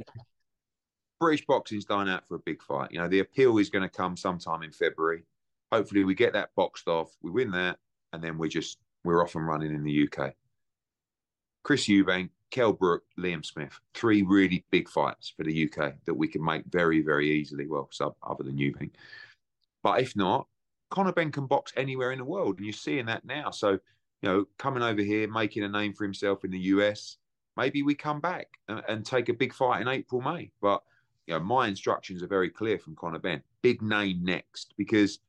British 1.19 1.43
boxing's 1.47 1.85
dying 1.85 2.09
out 2.09 2.27
for 2.27 2.35
a 2.35 2.39
big 2.45 2.61
fight. 2.61 2.91
You 2.91 2.99
know, 2.99 3.07
the 3.07 3.19
appeal 3.19 3.57
is 3.57 3.71
going 3.71 3.81
to 3.81 3.89
come 3.89 4.15
sometime 4.15 4.61
in 4.61 4.71
February. 4.71 5.23
Hopefully, 5.71 6.03
we 6.03 6.13
get 6.13 6.33
that 6.33 6.49
boxed 6.55 6.87
off, 6.87 7.09
we 7.23 7.31
win 7.31 7.49
that, 7.51 7.79
and 8.13 8.23
then 8.23 8.37
we're 8.37 8.47
just 8.47 8.77
we're 9.05 9.23
off 9.23 9.35
and 9.35 9.47
running 9.47 9.73
in 9.73 9.83
the 9.83 10.07
UK. 10.07 10.33
Chris 11.63 11.87
Eubank, 11.87 12.29
Kell 12.51 12.73
Brook, 12.73 13.03
Liam 13.17 13.45
Smith, 13.45 13.79
three 13.93 14.21
really 14.21 14.65
big 14.71 14.87
fights 14.87 15.33
for 15.35 15.43
the 15.43 15.69
UK 15.69 15.93
that 16.05 16.13
we 16.13 16.27
can 16.27 16.43
make 16.43 16.63
very, 16.69 17.01
very 17.01 17.31
easily. 17.31 17.67
Well, 17.67 17.89
sub 17.91 18.15
other 18.21 18.43
than 18.43 18.57
Eubank, 18.57 18.91
but 19.83 20.01
if 20.01 20.15
not, 20.15 20.47
Conor 20.91 21.11
Benn 21.11 21.31
can 21.31 21.47
box 21.47 21.73
anywhere 21.75 22.11
in 22.11 22.19
the 22.19 22.25
world, 22.25 22.57
and 22.57 22.65
you're 22.65 22.73
seeing 22.73 23.07
that 23.07 23.25
now. 23.25 23.51
So, 23.51 23.71
you 23.71 23.79
know, 24.23 24.45
coming 24.57 24.83
over 24.83 25.01
here, 25.01 25.27
making 25.27 25.63
a 25.63 25.69
name 25.69 25.93
for 25.93 26.03
himself 26.03 26.45
in 26.45 26.51
the 26.51 26.59
US, 26.59 27.17
maybe 27.57 27.81
we 27.83 27.95
come 27.95 28.19
back 28.19 28.47
and, 28.67 28.81
and 28.87 29.05
take 29.05 29.29
a 29.29 29.33
big 29.33 29.53
fight 29.53 29.81
in 29.81 29.87
April, 29.87 30.21
May. 30.21 30.51
But 30.61 30.83
you 31.27 31.33
know, 31.33 31.39
my 31.39 31.67
instructions 31.67 32.21
are 32.21 32.27
very 32.27 32.49
clear 32.49 32.77
from 32.77 32.95
Conor 32.95 33.19
Benn. 33.19 33.41
Big 33.61 33.81
name 33.81 34.23
next 34.23 34.73
because 34.77 35.19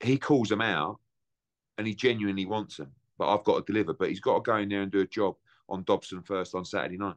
he 0.00 0.18
calls 0.18 0.48
them 0.48 0.60
out 0.60 0.98
and 1.76 1.86
he 1.86 1.94
genuinely 1.94 2.44
wants 2.44 2.76
them. 2.76 2.92
But 3.18 3.34
I've 3.34 3.44
got 3.44 3.66
to 3.66 3.72
deliver. 3.72 3.92
But 3.92 4.08
he's 4.08 4.20
got 4.20 4.34
to 4.34 4.40
go 4.40 4.56
in 4.56 4.68
there 4.68 4.82
and 4.82 4.92
do 4.92 5.00
a 5.00 5.06
job 5.06 5.36
on 5.68 5.82
Dobson 5.84 6.22
first 6.22 6.54
on 6.54 6.64
Saturday 6.64 6.96
night. 6.96 7.16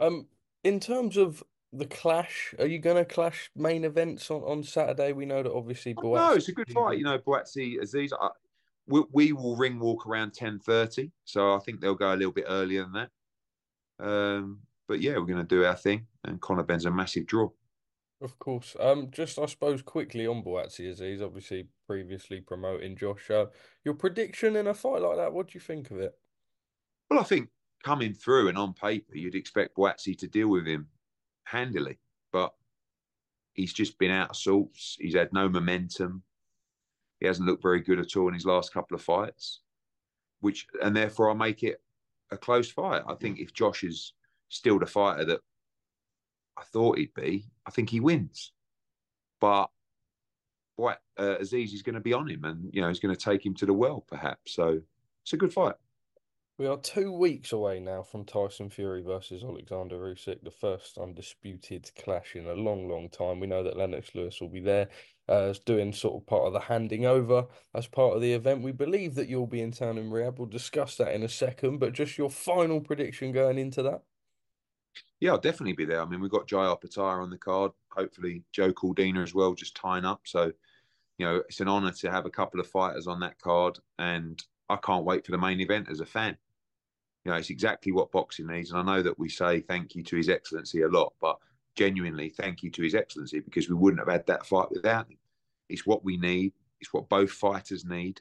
Um, 0.00 0.26
in 0.64 0.80
terms 0.80 1.16
of 1.16 1.42
the 1.74 1.86
clash. 1.86 2.54
Are 2.58 2.66
you 2.66 2.78
going 2.78 2.96
to 2.96 3.04
clash 3.04 3.50
main 3.56 3.84
events 3.84 4.30
on, 4.30 4.42
on 4.42 4.62
Saturday? 4.62 5.12
We 5.12 5.26
know 5.26 5.42
that 5.42 5.52
obviously. 5.52 5.94
Oh, 5.98 6.14
no, 6.14 6.32
it's 6.32 6.48
a 6.48 6.52
good 6.52 6.70
fight. 6.70 6.98
You 6.98 7.04
know, 7.04 7.18
Buatsi 7.18 7.80
Azeez. 7.82 8.10
I, 8.18 8.28
we, 8.86 9.02
we, 9.12 9.32
will 9.32 9.56
ring 9.56 9.78
walk 9.78 10.06
around 10.06 10.34
ten 10.34 10.58
thirty, 10.58 11.10
so 11.24 11.54
I 11.54 11.58
think 11.58 11.80
they'll 11.80 11.94
go 11.94 12.12
a 12.12 12.16
little 12.16 12.32
bit 12.32 12.44
earlier 12.48 12.82
than 12.82 12.92
that. 12.92 14.06
Um, 14.06 14.60
but 14.86 15.00
yeah, 15.00 15.12
we're 15.12 15.26
going 15.26 15.38
to 15.38 15.44
do 15.44 15.64
our 15.64 15.76
thing, 15.76 16.06
and 16.24 16.40
Conor 16.40 16.62
Benn's 16.62 16.84
a 16.84 16.90
massive 16.90 17.26
draw. 17.26 17.48
Of 18.24 18.38
course. 18.38 18.74
Um, 18.80 19.10
just 19.10 19.38
I 19.38 19.44
suppose 19.44 19.82
quickly 19.82 20.26
on 20.26 20.42
Buatsi 20.42 20.90
Azeez, 20.90 21.22
obviously 21.22 21.68
previously 21.86 22.40
promoting 22.40 22.96
Josh. 22.96 23.30
Uh, 23.30 23.46
your 23.84 23.92
prediction 23.92 24.56
in 24.56 24.66
a 24.66 24.72
fight 24.72 25.02
like 25.02 25.18
that, 25.18 25.32
what 25.32 25.48
do 25.48 25.52
you 25.54 25.60
think 25.60 25.90
of 25.90 25.98
it? 25.98 26.18
Well, 27.10 27.20
I 27.20 27.24
think 27.24 27.50
coming 27.84 28.14
through 28.14 28.48
and 28.48 28.56
on 28.56 28.72
paper, 28.72 29.14
you'd 29.14 29.34
expect 29.34 29.76
Buatsi 29.76 30.16
to 30.18 30.26
deal 30.26 30.48
with 30.48 30.66
him 30.66 30.88
handily, 31.44 31.98
but 32.32 32.54
he's 33.52 33.74
just 33.74 33.98
been 33.98 34.10
out 34.10 34.30
of 34.30 34.36
sorts. 34.36 34.96
He's 34.98 35.14
had 35.14 35.32
no 35.34 35.46
momentum. 35.46 36.22
He 37.20 37.26
hasn't 37.26 37.46
looked 37.46 37.62
very 37.62 37.80
good 37.80 37.98
at 37.98 38.16
all 38.16 38.28
in 38.28 38.34
his 38.34 38.46
last 38.46 38.72
couple 38.72 38.94
of 38.94 39.02
fights, 39.02 39.60
which 40.40 40.66
and 40.82 40.96
therefore 40.96 41.30
I 41.30 41.34
make 41.34 41.62
it 41.62 41.82
a 42.30 42.38
close 42.38 42.70
fight. 42.70 43.02
I 43.06 43.16
think 43.16 43.38
if 43.38 43.52
Josh 43.52 43.84
is 43.84 44.14
still 44.48 44.78
the 44.78 44.86
fighter 44.86 45.26
that 45.26 45.40
I 46.56 46.62
thought 46.62 46.98
he'd 46.98 47.14
be, 47.14 47.46
I 47.66 47.70
think 47.70 47.90
he 47.90 48.00
wins. 48.00 48.52
But 49.40 49.70
what 50.76 51.00
uh, 51.18 51.36
Azeez 51.40 51.72
is 51.72 51.82
going 51.82 51.94
to 51.94 52.00
be 52.00 52.12
on 52.12 52.28
him, 52.28 52.44
and 52.44 52.70
you 52.72 52.80
know 52.80 52.88
he's 52.88 53.00
going 53.00 53.14
to 53.14 53.20
take 53.20 53.44
him 53.44 53.54
to 53.54 53.66
the 53.66 53.72
well, 53.72 54.04
perhaps. 54.08 54.54
So 54.54 54.80
it's 55.22 55.32
a 55.32 55.36
good 55.36 55.52
fight. 55.52 55.74
We 56.56 56.68
are 56.68 56.76
two 56.76 57.10
weeks 57.10 57.50
away 57.50 57.80
now 57.80 58.04
from 58.04 58.24
Tyson 58.24 58.70
Fury 58.70 59.02
versus 59.02 59.42
Alexander 59.42 59.96
Usyk, 59.96 60.44
the 60.44 60.52
first 60.52 60.98
undisputed 60.98 61.90
clash 61.96 62.36
in 62.36 62.46
a 62.46 62.54
long, 62.54 62.88
long 62.88 63.08
time. 63.08 63.40
We 63.40 63.48
know 63.48 63.64
that 63.64 63.76
Lennox 63.76 64.14
Lewis 64.14 64.40
will 64.40 64.50
be 64.50 64.60
there 64.60 64.88
uh, 65.28 65.52
doing 65.66 65.92
sort 65.92 66.14
of 66.14 66.26
part 66.28 66.44
of 66.44 66.52
the 66.52 66.60
handing 66.60 67.06
over 67.06 67.46
as 67.74 67.88
part 67.88 68.14
of 68.14 68.22
the 68.22 68.32
event. 68.32 68.62
We 68.62 68.70
believe 68.70 69.16
that 69.16 69.28
you'll 69.28 69.48
be 69.48 69.62
in 69.62 69.72
town 69.72 69.98
in 69.98 70.10
Riyadh. 70.10 70.38
We'll 70.38 70.46
discuss 70.46 70.94
that 70.98 71.12
in 71.12 71.24
a 71.24 71.28
second, 71.28 71.78
but 71.78 71.92
just 71.92 72.16
your 72.16 72.30
final 72.30 72.80
prediction 72.80 73.32
going 73.32 73.58
into 73.58 73.82
that. 73.82 74.02
Yeah, 75.24 75.30
I'll 75.30 75.38
definitely 75.38 75.72
be 75.72 75.86
there. 75.86 76.02
I 76.02 76.04
mean, 76.04 76.20
we've 76.20 76.30
got 76.30 76.46
Jai 76.46 76.66
Opetaia 76.66 77.22
on 77.22 77.30
the 77.30 77.38
card. 77.38 77.72
Hopefully, 77.92 78.42
Joe 78.52 78.74
Cordina 78.74 79.22
as 79.22 79.32
well, 79.32 79.54
just 79.54 79.74
tying 79.74 80.04
up. 80.04 80.20
So, 80.24 80.52
you 81.16 81.24
know, 81.24 81.36
it's 81.48 81.60
an 81.60 81.68
honour 81.68 81.92
to 81.92 82.10
have 82.10 82.26
a 82.26 82.30
couple 82.30 82.60
of 82.60 82.66
fighters 82.66 83.06
on 83.06 83.20
that 83.20 83.40
card, 83.40 83.78
and 83.98 84.38
I 84.68 84.76
can't 84.76 85.06
wait 85.06 85.24
for 85.24 85.32
the 85.32 85.38
main 85.38 85.62
event 85.62 85.88
as 85.90 86.00
a 86.00 86.04
fan. 86.04 86.36
You 87.24 87.32
know, 87.32 87.38
it's 87.38 87.48
exactly 87.48 87.90
what 87.90 88.12
boxing 88.12 88.48
needs, 88.48 88.70
and 88.70 88.78
I 88.78 88.82
know 88.82 89.02
that 89.02 89.18
we 89.18 89.30
say 89.30 89.60
thank 89.60 89.94
you 89.94 90.02
to 90.02 90.16
His 90.16 90.28
Excellency 90.28 90.82
a 90.82 90.88
lot, 90.88 91.14
but 91.22 91.38
genuinely, 91.74 92.28
thank 92.28 92.62
you 92.62 92.70
to 92.72 92.82
His 92.82 92.94
Excellency 92.94 93.40
because 93.40 93.70
we 93.70 93.76
wouldn't 93.76 94.00
have 94.00 94.12
had 94.12 94.26
that 94.26 94.44
fight 94.44 94.70
without 94.72 95.08
him. 95.08 95.16
It's 95.70 95.86
what 95.86 96.04
we 96.04 96.18
need. 96.18 96.52
It's 96.82 96.92
what 96.92 97.08
both 97.08 97.30
fighters 97.30 97.86
need. 97.86 98.20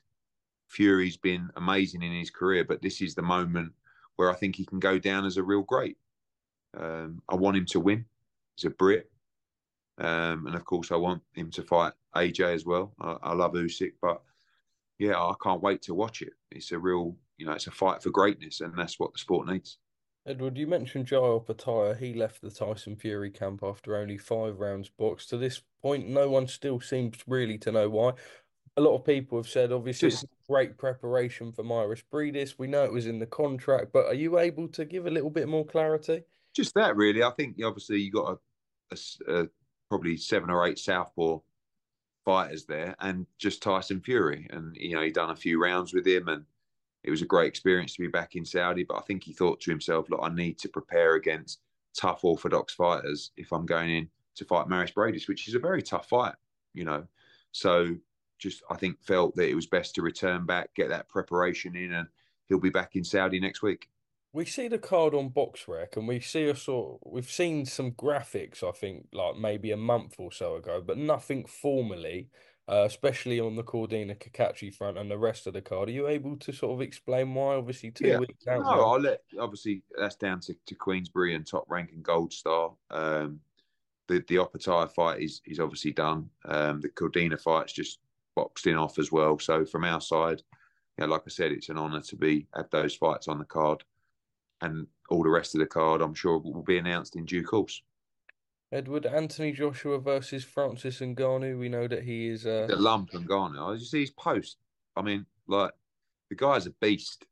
Fury's 0.70 1.18
been 1.18 1.50
amazing 1.58 2.02
in 2.02 2.14
his 2.14 2.30
career, 2.30 2.64
but 2.64 2.82
this 2.82 3.02
is 3.02 3.14
the 3.14 3.22
moment 3.22 3.74
where 4.16 4.32
I 4.32 4.36
think 4.36 4.56
he 4.56 4.66
can 4.66 4.80
go 4.80 4.98
down 4.98 5.26
as 5.26 5.36
a 5.36 5.44
real 5.44 5.64
great. 5.64 5.98
Um, 6.78 7.22
I 7.30 7.36
want 7.36 7.58
him 7.58 7.66
to 7.68 7.80
win. 7.80 8.06
He's 8.56 8.66
a 8.66 8.70
Brit. 8.70 9.10
Um, 9.98 10.48
and 10.48 10.56
of 10.56 10.66
course, 10.66 10.92
I 10.92 10.96
want 10.96 11.22
him 11.34 11.52
to 11.52 11.64
fight 11.64 11.94
AJ 12.16 12.54
as 12.54 12.66
well. 12.66 12.94
I, 13.00 13.18
I, 13.22 13.34
love 13.34 13.54
Usyk, 13.54 13.94
but 14.02 14.22
yeah, 14.98 15.16
I 15.16 15.34
can't 15.42 15.62
wait 15.62 15.84
to 15.84 15.94
watch 15.94 16.22
it. 16.22 16.34
It's 16.52 16.72
a 16.72 16.80
real, 16.80 17.16
you 17.38 17.46
know, 17.46 17.52
it's 17.52 17.68
a 17.68 17.72
fight 17.72 18.02
for 18.02 18.10
greatness, 18.10 18.62
and 18.62 18.76
that's 18.76 19.00
what 19.00 19.14
the 19.14 19.20
sport 19.20 19.48
needs. 19.48 19.78
Edward, 20.26 20.58
you 20.58 20.68
mentioned 20.68 21.06
Jai 21.06 21.18
Opetaia. 21.18 21.98
He 21.98 22.14
left 22.14 22.42
the 22.42 22.50
Tyson 22.50 22.96
Fury 22.96 23.30
camp 23.30 23.62
after 23.62 23.96
only 23.96 24.18
five 24.18 24.60
rounds 24.60 24.90
boxed. 24.90 25.30
To 25.30 25.38
this 25.38 25.62
point, 25.82 26.08
no 26.08 26.30
one 26.30 26.48
still 26.48 26.80
seems 26.80 27.18
really 27.28 27.58
to 27.60 27.72
know 27.72 27.90
why. 27.90 28.14
A 28.78 28.82
lot 28.82 28.96
of 28.96 29.06
people 29.06 29.38
have 29.38 29.50
said, 29.50 29.72
obviously, 29.72 30.10
Just, 30.10 30.24
it's 30.24 30.34
great 30.50 30.78
preparation 30.78 31.52
for 31.52 31.64
Mairis 31.64 32.04
Briedis. 32.12 32.56
We 32.58 32.68
know 32.68 32.86
it 32.86 32.94
was 32.94 33.06
in 33.06 33.20
the 33.20 33.28
contract, 33.28 33.92
but 33.94 34.06
are 34.08 34.16
you 34.16 34.40
able 34.40 34.70
to 34.70 34.86
give 34.86 35.06
a 35.06 35.12
little 35.12 35.30
bit 35.30 35.48
more 35.48 35.66
clarity? 35.66 36.24
Just 36.54 36.76
that 36.76 36.96
really. 36.96 37.24
I 37.24 37.32
think 37.32 37.58
obviously 37.64 38.00
you 38.00 38.12
got 38.12 38.38
a, 38.92 38.98
a, 39.28 39.42
a, 39.42 39.48
probably 39.90 40.18
seven 40.18 40.50
or 40.50 40.66
eight 40.68 40.80
southpaw 40.80 41.40
fighters 42.26 42.66
there, 42.66 42.96
and 43.00 43.26
just 43.38 43.62
Tyson 43.62 44.02
Fury, 44.02 44.48
and 44.52 44.76
you 44.76 44.96
know 44.96 45.02
he 45.02 45.12
done 45.12 45.32
a 45.32 45.36
few 45.36 45.62
rounds 45.62 45.94
with 45.94 46.06
him, 46.06 46.28
and 46.28 46.46
it 47.04 47.12
was 47.12 47.22
a 47.22 47.28
great 47.28 47.48
experience 47.48 47.96
to 47.96 48.02
be 48.02 48.08
back 48.08 48.36
in 48.36 48.46
Saudi. 48.46 48.84
But 48.84 48.98
I 48.98 49.02
think 49.02 49.24
he 49.24 49.34
thought 49.34 49.60
to 49.62 49.72
himself, 49.72 50.10
look, 50.10 50.22
I 50.24 50.30
need 50.30 50.58
to 50.60 50.70
prepare 50.70 51.16
against 51.16 51.60
tough 51.96 52.24
orthodox 52.24 52.74
fighters 52.74 53.32
if 53.36 53.52
I'm 53.52 53.66
going 53.66 53.90
in 53.90 54.10
to 54.36 54.46
fight 54.46 54.68
Mairis 54.68 54.94
Briedis, 54.94 55.28
which 55.28 55.48
is 55.48 55.56
a 55.56 55.60
very 55.60 55.82
tough 55.82 56.08
fight, 56.08 56.36
you 56.74 56.86
know. 56.86 57.06
So 57.52 57.96
just 58.40 58.64
I 58.70 58.76
think 58.76 58.98
felt 59.04 59.36
that 59.36 59.50
it 59.50 59.56
was 59.56 59.68
best 59.68 59.96
to 59.96 60.02
return 60.02 60.46
back, 60.46 60.74
get 60.76 60.90
that 60.90 61.10
preparation 61.10 61.76
in, 61.76 61.94
and 61.94 62.08
he'll 62.48 62.60
be 62.60 62.70
back 62.70 62.96
in 62.96 63.04
Saudi 63.04 63.40
next 63.40 63.62
week 63.62 63.90
we 64.34 64.46
see 64.46 64.68
the 64.68 64.80
card 64.80 65.14
on 65.14 65.30
BoxRec 65.30 65.96
and 65.96 66.08
we 66.08 66.20
see 66.20 66.46
a 66.46 66.56
sort 66.56 67.00
we've 67.06 67.30
seen 67.30 67.66
some 67.66 67.92
graphics 67.92 68.64
i 68.64 68.72
think 68.72 69.08
like 69.14 69.38
maybe 69.38 69.72
a 69.72 69.78
month 69.78 70.16
or 70.18 70.32
so 70.32 70.56
ago 70.56 70.84
but 70.86 70.98
nothing 70.98 71.46
formally 71.46 72.30
uh, 72.68 72.86
especially 72.86 73.42
on 73.42 73.58
the 73.58 73.64
Cordina 73.64 74.18
Cacace 74.18 74.74
front 74.74 74.98
and 74.98 75.12
the 75.12 75.18
rest 75.18 75.48
of 75.48 75.54
the 75.54 75.62
card. 75.62 75.90
Are 75.90 75.92
you 75.92 76.08
able 76.08 76.38
to 76.38 76.54
sort 76.54 76.74
of 76.74 76.82
explain 76.82 77.34
why? 77.34 77.56
Obviously, 77.56 77.92
two 77.92 78.08
yeah. 78.08 78.20
weeks 78.20 78.48
out. 78.48 78.62
No, 78.62 78.86
I'll 78.86 79.02
let. 79.02 79.20
Obviously, 79.38 79.84
that's 79.98 80.16
down 80.16 80.40
to, 80.42 80.56
to 80.68 80.76
Queensberry 80.76 81.36
and 81.36 81.46
top 81.46 81.66
ranking 81.68 82.02
Gold 82.02 82.32
Star. 82.32 82.72
Um, 82.90 83.42
the 84.08 84.24
the 84.30 84.36
Opetaia 84.36 84.90
fight 84.90 85.22
is 85.22 85.42
is 85.46 85.60
obviously 85.60 85.92
done. 85.92 86.30
Um, 86.46 86.80
the 86.80 86.88
Cordina 86.88 87.38
fight's 87.38 87.74
just 87.74 88.00
boxed 88.34 88.66
in 88.66 88.78
off 88.78 88.98
as 88.98 89.12
well. 89.12 89.38
So 89.40 89.66
from 89.66 89.84
our 89.84 90.00
side, 90.00 90.42
yeah, 90.98 91.06
like 91.06 91.24
I 91.28 91.32
said, 91.32 91.52
it's 91.52 91.68
an 91.68 91.78
honour 91.78 92.02
to 92.02 92.16
be 92.16 92.48
at 92.56 92.72
those 92.72 92.96
fights 92.96 93.28
on 93.28 93.40
the 93.40 93.46
card 93.46 93.84
and 94.64 94.88
all 95.10 95.22
the 95.22 95.30
rest 95.30 95.54
of 95.54 95.60
the 95.60 95.68
card, 95.68 96.02
I'm 96.02 96.14
sure, 96.14 96.40
will 96.40 96.64
be 96.64 96.78
announced 96.78 97.16
in 97.16 97.26
due 97.26 97.44
course. 97.44 97.82
Edward 98.72 99.06
Anthony 99.06 99.52
Joshua 99.52 100.00
versus 100.00 100.44
Francis 100.44 101.00
Ngannou. 101.00 101.60
We 101.60 101.70
know 101.70 101.88
that 101.88 102.04
he 102.04 102.30
is 102.30 102.48
uh... 102.48 102.66
the 102.68 102.76
lump 102.76 103.12
Ngannou. 103.12 103.76
I 103.76 103.78
just 103.78 103.92
see 103.92 104.00
his 104.00 104.12
post. 104.12 104.58
I 104.96 105.02
mean, 105.02 105.26
like 105.48 105.72
the 106.30 106.36
guy's 106.36 106.66
a 106.66 106.72
beast. 106.72 107.26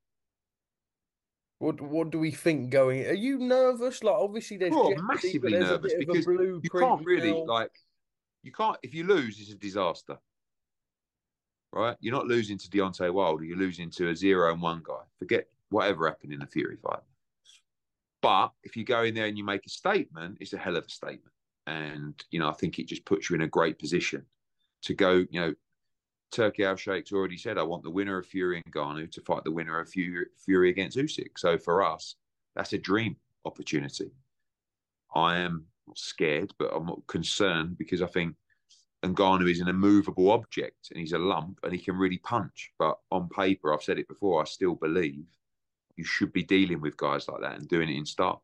What 1.58 1.80
what 1.80 2.12
do 2.12 2.20
we 2.20 2.32
think 2.32 2.70
going? 2.70 3.06
Are 3.08 3.14
you 3.14 3.40
nervous? 3.40 4.04
Like 4.04 4.16
obviously 4.16 4.58
there's 4.58 4.74
well, 4.74 4.94
massively 5.02 5.54
there's 5.54 5.70
nervous 5.70 5.94
because 5.98 6.26
you 6.26 6.62
can't 6.72 7.06
really 7.06 7.32
now. 7.32 7.46
like 7.46 7.72
you 8.44 8.52
can't 8.52 8.78
if 8.84 8.94
you 8.94 9.06
lose 9.06 9.40
it's 9.40 9.52
a 9.52 9.56
disaster. 9.56 10.18
Right? 11.72 11.96
You're 12.02 12.16
not 12.16 12.28
losing 12.28 12.58
to 12.58 12.68
Deontay 12.68 13.14
Wilder, 13.14 13.46
you're 13.46 13.58
losing 13.58 13.90
to 13.92 14.10
a 14.10 14.16
zero 14.16 14.52
and 14.52 14.62
one 14.62 14.82
guy. 14.84 15.04
Forget 15.18 15.48
whatever 15.70 16.08
happened 16.08 16.34
in 16.34 16.40
the 16.40 16.48
Fury 16.48 16.78
fight. 16.84 17.00
But 18.22 18.51
if 18.63 18.75
you 18.78 18.84
go 18.84 19.04
in 19.04 19.16
there 19.16 19.25
and 19.25 19.38
you 19.38 19.44
make 19.44 19.66
a 19.66 19.70
statement, 19.70 20.38
it's 20.40 20.54
a 20.54 20.58
hell 20.58 20.78
of 20.78 20.86
a 20.86 20.90
statement. 20.90 21.34
And, 21.68 22.24
you 22.30 22.40
know, 22.40 22.50
I 22.50 22.54
think 22.54 22.80
it 22.80 22.88
just 22.88 23.06
puts 23.06 23.30
you 23.30 23.36
in 23.36 23.42
a 23.42 23.48
great 23.48 23.80
position 23.80 24.25
to 24.84 24.94
go, 24.94 25.25
you 25.30 25.40
know, 25.40 25.54
Turki 26.32 26.63
Al 26.63 26.75
Sheikh's 26.75 27.12
already 27.12 27.38
said, 27.38 27.58
I 27.58 27.63
want 27.63 27.84
the 27.84 27.90
winner 27.90 28.18
of 28.18 28.25
Fury 28.25 28.62
and 28.63 28.74
Ngannou 28.74 29.12
to 29.12 29.22
fight 29.22 29.44
the 29.44 29.51
winner 29.51 29.80
of 29.80 29.90
Fury, 29.90 30.70
against 30.70 30.98
Usyk. 30.98 31.32
So 31.38 31.58
for 31.58 31.84
us, 31.84 32.16
that's 32.56 32.74
a 32.74 32.78
dream 32.78 33.16
opportunity. 33.46 34.12
I 35.13 35.38
am 35.38 35.66
not 35.88 35.98
scared, 35.98 36.54
but 36.58 36.72
I'm 36.74 36.86
not 36.86 37.06
concerned 37.08 37.78
because 37.78 38.01
I 38.01 38.08
think 38.08 38.36
Ngannou 39.04 39.50
is 39.50 39.60
an 39.60 39.68
immovable 39.68 40.32
object 40.32 40.90
and 40.92 41.00
he's 41.00 41.13
a 41.13 41.18
lump 41.18 41.60
and 41.63 41.74
he 41.74 41.80
can 41.80 41.96
really 41.96 42.20
punch. 42.20 42.72
But 42.80 42.98
on 43.12 43.28
paper, 43.30 43.74
I've 43.74 43.84
said 43.84 44.00
it 44.00 44.08
before, 44.08 44.42
I 44.42 44.46
still 44.46 44.75
believe 44.75 45.25
you 45.98 46.03
should 46.03 46.33
be 46.33 46.43
dealing 46.43 46.81
with 46.81 46.98
guys 46.98 47.27
like 47.27 47.41
that 47.41 47.57
and 47.57 47.67
doing 47.67 47.89
it 47.89 47.98
in 47.98 48.05
style. 48.05 48.43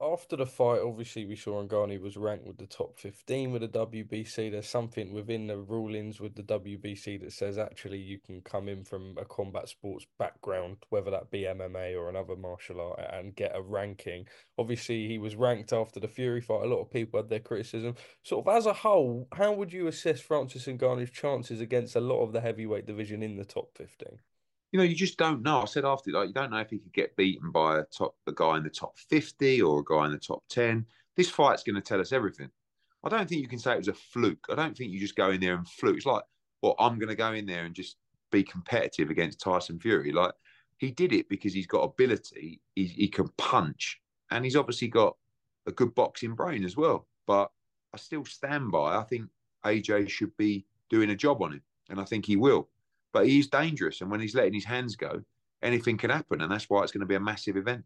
After 0.00 0.34
the 0.36 0.44
fight, 0.44 0.80
obviously, 0.84 1.24
we 1.24 1.36
saw 1.36 1.62
Ngannou 1.62 2.00
was 2.00 2.16
ranked 2.16 2.46
with 2.46 2.58
the 2.58 2.66
top 2.66 2.98
15 2.98 3.52
with 3.52 3.62
the 3.62 3.68
WBC. 3.68 4.50
There's 4.50 4.68
something 4.68 5.14
within 5.14 5.46
the 5.46 5.56
rulings 5.56 6.20
with 6.20 6.34
the 6.34 6.42
WBC 6.42 7.20
that 7.20 7.32
says 7.32 7.58
actually 7.58 7.98
you 7.98 8.18
can 8.18 8.40
come 8.42 8.68
in 8.68 8.84
from 8.84 9.16
a 9.16 9.24
combat 9.24 9.68
sports 9.68 10.04
background, 10.18 10.78
whether 10.90 11.12
that 11.12 11.30
be 11.30 11.42
MMA 11.42 11.96
or 11.96 12.08
another 12.08 12.34
martial 12.34 12.80
art, 12.80 13.00
and 13.12 13.36
get 13.36 13.54
a 13.54 13.62
ranking. 13.62 14.26
Obviously, 14.58 15.06
he 15.06 15.18
was 15.18 15.36
ranked 15.36 15.72
after 15.72 16.00
the 16.00 16.08
Fury 16.08 16.40
fight. 16.40 16.64
A 16.64 16.68
lot 16.68 16.82
of 16.82 16.90
people 16.90 17.20
had 17.20 17.30
their 17.30 17.38
criticism. 17.38 17.94
Sort 18.24 18.46
of 18.46 18.54
as 18.54 18.66
a 18.66 18.72
whole, 18.72 19.28
how 19.32 19.52
would 19.52 19.72
you 19.72 19.86
assess 19.86 20.20
Francis 20.20 20.66
Ngannou's 20.66 21.12
chances 21.12 21.60
against 21.60 21.94
a 21.94 22.00
lot 22.00 22.22
of 22.22 22.32
the 22.32 22.40
heavyweight 22.40 22.84
division 22.84 23.22
in 23.22 23.36
the 23.36 23.44
top 23.44 23.70
15? 23.76 24.18
You 24.74 24.78
know, 24.78 24.84
you 24.84 24.96
just 24.96 25.18
don't 25.18 25.42
know. 25.42 25.62
I 25.62 25.66
said 25.66 25.84
after, 25.84 26.10
like, 26.10 26.26
you 26.26 26.34
don't 26.34 26.50
know 26.50 26.58
if 26.58 26.70
he 26.70 26.78
could 26.78 26.92
get 26.92 27.14
beaten 27.14 27.52
by 27.52 27.78
a 27.78 27.84
top, 27.84 28.16
a 28.26 28.32
guy 28.32 28.56
in 28.56 28.64
the 28.64 28.70
top 28.70 28.98
fifty 28.98 29.62
or 29.62 29.78
a 29.78 29.84
guy 29.84 30.06
in 30.06 30.10
the 30.10 30.18
top 30.18 30.42
ten. 30.48 30.84
This 31.16 31.30
fight's 31.30 31.62
going 31.62 31.76
to 31.76 31.80
tell 31.80 32.00
us 32.00 32.10
everything. 32.10 32.50
I 33.04 33.08
don't 33.08 33.28
think 33.28 33.40
you 33.40 33.46
can 33.46 33.60
say 33.60 33.74
it 33.74 33.78
was 33.78 33.86
a 33.86 33.94
fluke. 33.94 34.44
I 34.50 34.56
don't 34.56 34.76
think 34.76 34.90
you 34.90 34.98
just 34.98 35.14
go 35.14 35.30
in 35.30 35.40
there 35.40 35.54
and 35.54 35.68
fluke. 35.68 35.98
It's 35.98 36.06
like, 36.06 36.24
well, 36.60 36.74
I'm 36.80 36.98
going 36.98 37.08
to 37.08 37.14
go 37.14 37.34
in 37.34 37.46
there 37.46 37.66
and 37.66 37.72
just 37.72 37.98
be 38.32 38.42
competitive 38.42 39.10
against 39.10 39.38
Tyson 39.38 39.78
Fury. 39.78 40.10
Like 40.10 40.32
he 40.78 40.90
did 40.90 41.12
it 41.12 41.28
because 41.28 41.54
he's 41.54 41.68
got 41.68 41.82
ability. 41.84 42.60
He, 42.74 42.86
he 42.86 43.06
can 43.06 43.28
punch, 43.38 44.00
and 44.32 44.44
he's 44.44 44.56
obviously 44.56 44.88
got 44.88 45.16
a 45.68 45.70
good 45.70 45.94
boxing 45.94 46.34
brain 46.34 46.64
as 46.64 46.76
well. 46.76 47.06
But 47.28 47.52
I 47.92 47.96
still 47.98 48.24
stand 48.24 48.72
by. 48.72 48.96
I 48.96 49.04
think 49.04 49.28
AJ 49.64 50.08
should 50.08 50.36
be 50.36 50.66
doing 50.90 51.10
a 51.10 51.14
job 51.14 51.42
on 51.42 51.52
him, 51.52 51.62
and 51.90 52.00
I 52.00 52.04
think 52.04 52.26
he 52.26 52.34
will. 52.34 52.70
But 53.14 53.28
he's 53.28 53.46
dangerous, 53.46 54.02
and 54.02 54.10
when 54.10 54.20
he's 54.20 54.34
letting 54.34 54.52
his 54.52 54.64
hands 54.64 54.96
go, 54.96 55.22
anything 55.62 55.96
can 55.96 56.10
happen, 56.10 56.42
and 56.42 56.52
that's 56.52 56.68
why 56.68 56.82
it's 56.82 56.92
going 56.92 57.00
to 57.00 57.06
be 57.06 57.14
a 57.14 57.20
massive 57.20 57.56
event. 57.56 57.84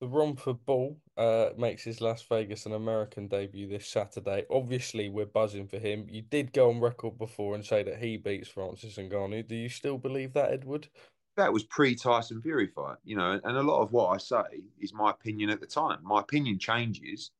The 0.00 0.08
Romford 0.08 0.66
Bull 0.66 0.98
uh, 1.16 1.50
makes 1.56 1.84
his 1.84 2.00
Las 2.00 2.22
Vegas 2.28 2.66
and 2.66 2.74
American 2.74 3.28
debut 3.28 3.68
this 3.68 3.86
Saturday. 3.86 4.44
Obviously, 4.50 5.08
we're 5.08 5.26
buzzing 5.26 5.68
for 5.68 5.78
him. 5.78 6.08
You 6.10 6.22
did 6.22 6.52
go 6.52 6.70
on 6.70 6.80
record 6.80 7.16
before 7.16 7.54
and 7.54 7.64
say 7.64 7.84
that 7.84 7.98
he 7.98 8.16
beats 8.16 8.48
Francis 8.48 8.96
Ngannou. 8.96 9.46
Do 9.46 9.54
you 9.54 9.68
still 9.68 9.96
believe 9.96 10.32
that, 10.34 10.50
Edward? 10.50 10.88
That 11.36 11.52
was 11.52 11.62
pre 11.62 11.94
Tyson 11.94 12.42
Fury 12.42 12.66
fight, 12.66 12.96
you 13.04 13.16
know, 13.16 13.40
and 13.44 13.56
a 13.56 13.62
lot 13.62 13.80
of 13.80 13.92
what 13.92 14.08
I 14.08 14.18
say 14.18 14.64
is 14.80 14.92
my 14.92 15.10
opinion 15.10 15.50
at 15.50 15.60
the 15.60 15.66
time. 15.66 16.00
My 16.02 16.20
opinion 16.20 16.58
changes 16.58 17.30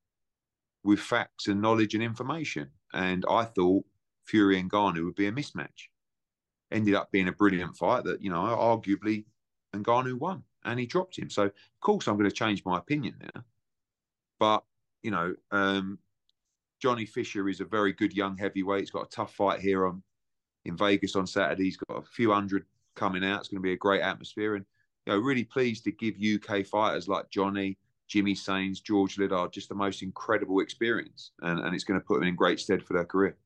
with 0.84 1.00
facts 1.00 1.48
and 1.48 1.60
knowledge 1.60 1.94
and 1.94 2.02
information. 2.02 2.70
And 2.92 3.24
I 3.28 3.44
thought 3.44 3.84
Fury 4.24 4.60
and 4.60 4.70
Ngannou 4.70 5.04
would 5.04 5.16
be 5.16 5.26
a 5.26 5.32
mismatch. 5.32 5.88
Ended 6.74 6.94
up 6.94 7.10
being 7.10 7.28
a 7.28 7.32
brilliant 7.32 7.76
fight 7.76 8.04
that, 8.04 8.20
you 8.20 8.30
know, 8.30 8.36
arguably 8.36 9.24
Ngannou 9.74 10.18
won 10.18 10.42
and 10.64 10.78
he 10.78 10.86
dropped 10.86 11.16
him. 11.18 11.30
So, 11.30 11.44
of 11.44 11.52
course, 11.80 12.06
I'm 12.06 12.16
going 12.16 12.28
to 12.28 12.34
change 12.34 12.64
my 12.64 12.78
opinion 12.78 13.14
now. 13.20 13.44
But, 14.38 14.64
you 15.02 15.10
know, 15.10 15.34
um, 15.50 15.98
Johnny 16.80 17.06
Fisher 17.06 17.48
is 17.48 17.60
a 17.60 17.64
very 17.64 17.92
good 17.92 18.12
young 18.12 18.36
heavyweight. 18.36 18.80
He's 18.80 18.90
got 18.90 19.06
a 19.06 19.10
tough 19.10 19.34
fight 19.34 19.60
here 19.60 19.86
on 19.86 20.02
in 20.64 20.76
Vegas 20.76 21.16
on 21.16 21.26
Saturday. 21.26 21.64
He's 21.64 21.76
got 21.76 21.98
a 21.98 22.02
few 22.02 22.32
hundred 22.32 22.64
coming 22.96 23.24
out. 23.24 23.40
It's 23.40 23.48
going 23.48 23.62
to 23.62 23.66
be 23.66 23.72
a 23.72 23.76
great 23.76 24.02
atmosphere. 24.02 24.56
And, 24.56 24.64
you 25.06 25.12
know, 25.12 25.18
really 25.18 25.44
pleased 25.44 25.84
to 25.84 25.92
give 25.92 26.14
UK 26.16 26.66
fighters 26.66 27.08
like 27.08 27.30
Johnny, 27.30 27.78
Jimmy 28.08 28.34
Sains, 28.34 28.80
George 28.80 29.18
Liddard 29.18 29.52
just 29.52 29.68
the 29.68 29.74
most 29.74 30.02
incredible 30.02 30.60
experience. 30.60 31.32
And, 31.42 31.60
and 31.60 31.74
it's 31.74 31.84
going 31.84 32.00
to 32.00 32.06
put 32.06 32.20
them 32.20 32.28
in 32.28 32.36
great 32.36 32.60
stead 32.60 32.82
for 32.82 32.94
their 32.94 33.04
career. 33.04 33.36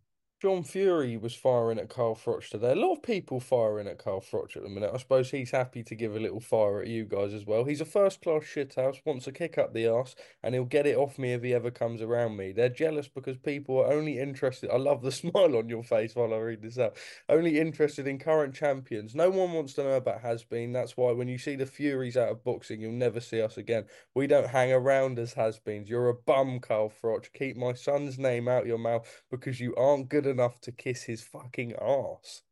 John 0.40 0.62
Fury 0.62 1.16
was 1.16 1.34
firing 1.34 1.80
at 1.80 1.88
Carl 1.88 2.14
Froch 2.14 2.48
today. 2.48 2.70
A 2.70 2.76
lot 2.76 2.92
of 2.92 3.02
people 3.02 3.40
firing 3.40 3.88
at 3.88 3.98
Carl 3.98 4.20
Froch 4.20 4.56
at 4.56 4.62
the 4.62 4.68
minute. 4.68 4.92
I 4.94 4.96
suppose 4.98 5.32
he's 5.32 5.50
happy 5.50 5.82
to 5.82 5.96
give 5.96 6.14
a 6.14 6.20
little 6.20 6.38
fire 6.38 6.80
at 6.80 6.86
you 6.86 7.06
guys 7.06 7.34
as 7.34 7.44
well. 7.44 7.64
He's 7.64 7.80
a 7.80 7.84
first 7.84 8.22
class 8.22 8.44
shithouse, 8.44 9.00
wants 9.04 9.24
to 9.24 9.32
kick 9.32 9.58
up 9.58 9.74
the 9.74 9.88
arse, 9.88 10.14
and 10.44 10.54
he'll 10.54 10.64
get 10.64 10.86
it 10.86 10.96
off 10.96 11.18
me 11.18 11.32
if 11.32 11.42
he 11.42 11.52
ever 11.52 11.72
comes 11.72 12.00
around 12.00 12.36
me. 12.36 12.52
They're 12.52 12.68
jealous 12.68 13.08
because 13.08 13.36
people 13.36 13.80
are 13.80 13.92
only 13.92 14.20
interested. 14.20 14.70
I 14.70 14.76
love 14.76 15.02
the 15.02 15.10
smile 15.18 15.56
on 15.56 15.68
your 15.68 15.82
face 15.82 16.14
while 16.14 16.32
I 16.32 16.36
read 16.36 16.62
this 16.62 16.78
out. 16.78 16.96
Only 17.28 17.58
interested 17.58 18.06
in 18.06 18.20
current 18.20 18.54
champions. 18.54 19.16
No 19.16 19.30
one 19.30 19.52
wants 19.52 19.72
to 19.72 19.82
know 19.82 19.94
about 19.94 20.20
has 20.20 20.44
been. 20.44 20.72
That's 20.72 20.96
why 20.96 21.10
when 21.10 21.26
you 21.26 21.38
see 21.38 21.56
the 21.56 21.66
Furies 21.66 22.16
out 22.16 22.28
of 22.28 22.44
boxing, 22.44 22.80
you'll 22.80 22.92
never 22.92 23.18
see 23.18 23.42
us 23.42 23.56
again. 23.56 23.86
We 24.14 24.28
don't 24.28 24.46
hang 24.46 24.70
around 24.72 25.18
as 25.18 25.32
has 25.32 25.58
beens. 25.58 25.90
You're 25.90 26.10
a 26.10 26.14
bum, 26.14 26.60
Carl 26.60 26.92
Froch. 27.02 27.32
Keep 27.32 27.56
my 27.56 27.72
son's 27.72 28.20
name 28.20 28.46
out 28.46 28.66
your 28.66 28.78
mouth 28.78 29.04
because 29.32 29.58
you 29.58 29.74
aren't 29.74 30.08
good 30.08 30.27
enough 30.28 30.60
to 30.62 30.72
kiss 30.72 31.02
his 31.02 31.22
fucking 31.22 31.74
ass. 31.74 32.42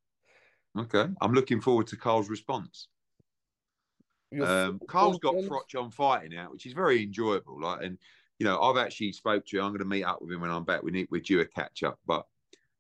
Okay, 0.79 1.07
I'm 1.21 1.33
looking 1.33 1.61
forward 1.61 1.87
to 1.89 1.97
Carl's 1.97 2.29
response. 2.29 2.89
Um, 4.43 4.81
Carl's 4.89 5.19
got 5.19 5.35
Froch 5.35 5.75
on 5.79 5.91
fighting 5.91 6.33
now, 6.33 6.51
which 6.51 6.67
is 6.67 6.73
very 6.73 7.03
enjoyable. 7.03 7.61
Like, 7.61 7.83
and 7.83 7.97
you 8.39 8.45
know, 8.45 8.61
I've 8.61 8.77
actually 8.77 9.13
spoke 9.13 9.47
to 9.47 9.59
him. 9.59 9.65
I'm 9.65 9.71
going 9.71 9.79
to 9.79 9.85
meet 9.85 10.05
up 10.05 10.21
with 10.21 10.33
him 10.33 10.41
when 10.41 10.51
I'm 10.51 10.65
back. 10.65 10.83
We 10.83 10.91
need 10.91 11.09
we're 11.11 11.23
due 11.23 11.41
a 11.41 11.47
catch 11.47 11.83
up, 11.83 11.99
but 12.07 12.27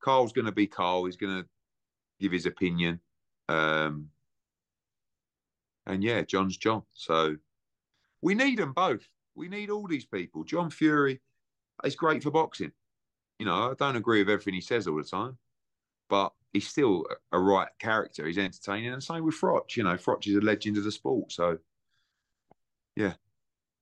Carl's 0.00 0.32
going 0.32 0.46
to 0.46 0.52
be 0.52 0.66
Carl. 0.66 1.04
He's 1.06 1.16
going 1.16 1.42
to 1.42 1.48
give 2.20 2.32
his 2.32 2.46
opinion. 2.46 3.00
Um, 3.48 4.08
and 5.86 6.02
yeah, 6.02 6.22
John's 6.22 6.56
John. 6.56 6.82
So 6.92 7.36
we 8.20 8.34
need 8.34 8.58
them 8.58 8.72
both. 8.72 9.06
We 9.34 9.48
need 9.48 9.70
all 9.70 9.86
these 9.86 10.04
people. 10.04 10.44
John 10.44 10.70
Fury 10.70 11.20
is 11.84 11.94
great 11.94 12.22
for 12.22 12.30
boxing. 12.30 12.72
You 13.38 13.46
know, 13.46 13.70
I 13.70 13.74
don't 13.74 13.96
agree 13.96 14.20
with 14.20 14.30
everything 14.30 14.54
he 14.54 14.60
says 14.60 14.86
all 14.86 14.96
the 14.96 15.04
time, 15.04 15.36
but 16.08 16.32
he's 16.52 16.66
still 16.66 17.04
a 17.32 17.38
right 17.38 17.68
character. 17.78 18.26
He's 18.26 18.38
entertaining, 18.38 18.92
and 18.92 19.02
same 19.02 19.24
with 19.24 19.34
Froch. 19.34 19.76
You 19.76 19.82
know, 19.84 19.94
Froch 19.94 20.26
is 20.26 20.36
a 20.36 20.40
legend 20.40 20.78
of 20.78 20.84
the 20.84 20.92
sport. 20.92 21.32
So, 21.32 21.58
yeah. 22.96 23.14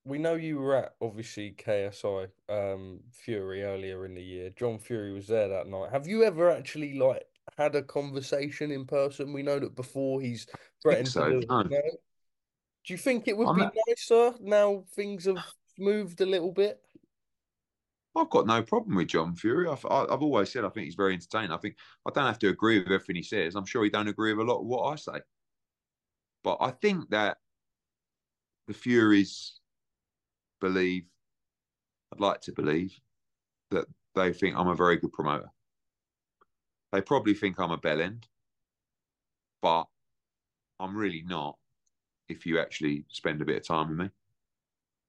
We 0.04 0.18
know 0.18 0.34
you 0.34 0.58
were 0.58 0.74
at 0.76 0.94
obviously 1.00 1.54
KSI 1.56 2.28
um, 2.50 3.00
Fury 3.10 3.62
earlier 3.62 4.04
in 4.04 4.14
the 4.14 4.22
year. 4.22 4.50
John 4.50 4.78
Fury 4.78 5.12
was 5.12 5.28
there 5.28 5.48
that 5.48 5.66
night. 5.66 5.92
Have 5.92 6.06
you 6.06 6.24
ever 6.24 6.50
actually 6.50 6.98
like 6.98 7.24
had 7.56 7.74
a 7.74 7.82
conversation 7.82 8.70
in 8.70 8.84
person? 8.84 9.32
We 9.32 9.42
know 9.42 9.58
that 9.58 9.76
before 9.76 10.20
he's 10.20 10.46
threatened 10.82 11.08
so, 11.08 11.24
to 11.28 11.40
do, 11.40 11.46
no. 11.48 11.62
do 11.62 11.78
you 12.88 12.98
think 12.98 13.28
it 13.28 13.36
would 13.36 13.48
I'm 13.48 13.56
be 13.56 13.62
not- 13.62 13.74
nicer 13.88 14.34
now 14.42 14.84
things 14.94 15.24
have 15.24 15.42
moved 15.78 16.20
a 16.20 16.26
little 16.26 16.52
bit? 16.52 16.83
I've 18.16 18.30
got 18.30 18.46
no 18.46 18.62
problem 18.62 18.96
with 18.96 19.08
John 19.08 19.34
Fury. 19.34 19.68
I've, 19.68 19.84
I've 19.86 20.22
always 20.22 20.52
said 20.52 20.64
I 20.64 20.68
think 20.68 20.84
he's 20.84 20.94
very 20.94 21.14
entertaining. 21.14 21.50
I 21.50 21.56
think 21.56 21.76
I 22.06 22.10
don't 22.10 22.26
have 22.26 22.38
to 22.40 22.48
agree 22.48 22.78
with 22.78 22.86
everything 22.86 23.16
he 23.16 23.22
says. 23.22 23.56
I'm 23.56 23.66
sure 23.66 23.82
he 23.82 23.90
don't 23.90 24.08
agree 24.08 24.32
with 24.32 24.46
a 24.46 24.50
lot 24.50 24.60
of 24.60 24.66
what 24.66 24.84
I 24.84 24.96
say. 24.96 25.20
But 26.44 26.58
I 26.60 26.70
think 26.70 27.10
that 27.10 27.38
the 28.68 28.74
Furies 28.74 29.58
believe, 30.60 31.04
I'd 32.12 32.20
like 32.20 32.40
to 32.42 32.52
believe, 32.52 32.98
that 33.70 33.86
they 34.14 34.32
think 34.32 34.56
I'm 34.56 34.68
a 34.68 34.76
very 34.76 34.96
good 34.96 35.12
promoter. 35.12 35.50
They 36.92 37.00
probably 37.00 37.34
think 37.34 37.58
I'm 37.58 37.72
a 37.72 37.78
bell 37.78 38.00
end, 38.00 38.28
but 39.60 39.86
I'm 40.78 40.96
really 40.96 41.24
not 41.26 41.58
if 42.28 42.46
you 42.46 42.60
actually 42.60 43.04
spend 43.08 43.42
a 43.42 43.44
bit 43.44 43.56
of 43.56 43.66
time 43.66 43.88
with 43.88 43.98
me. 43.98 44.10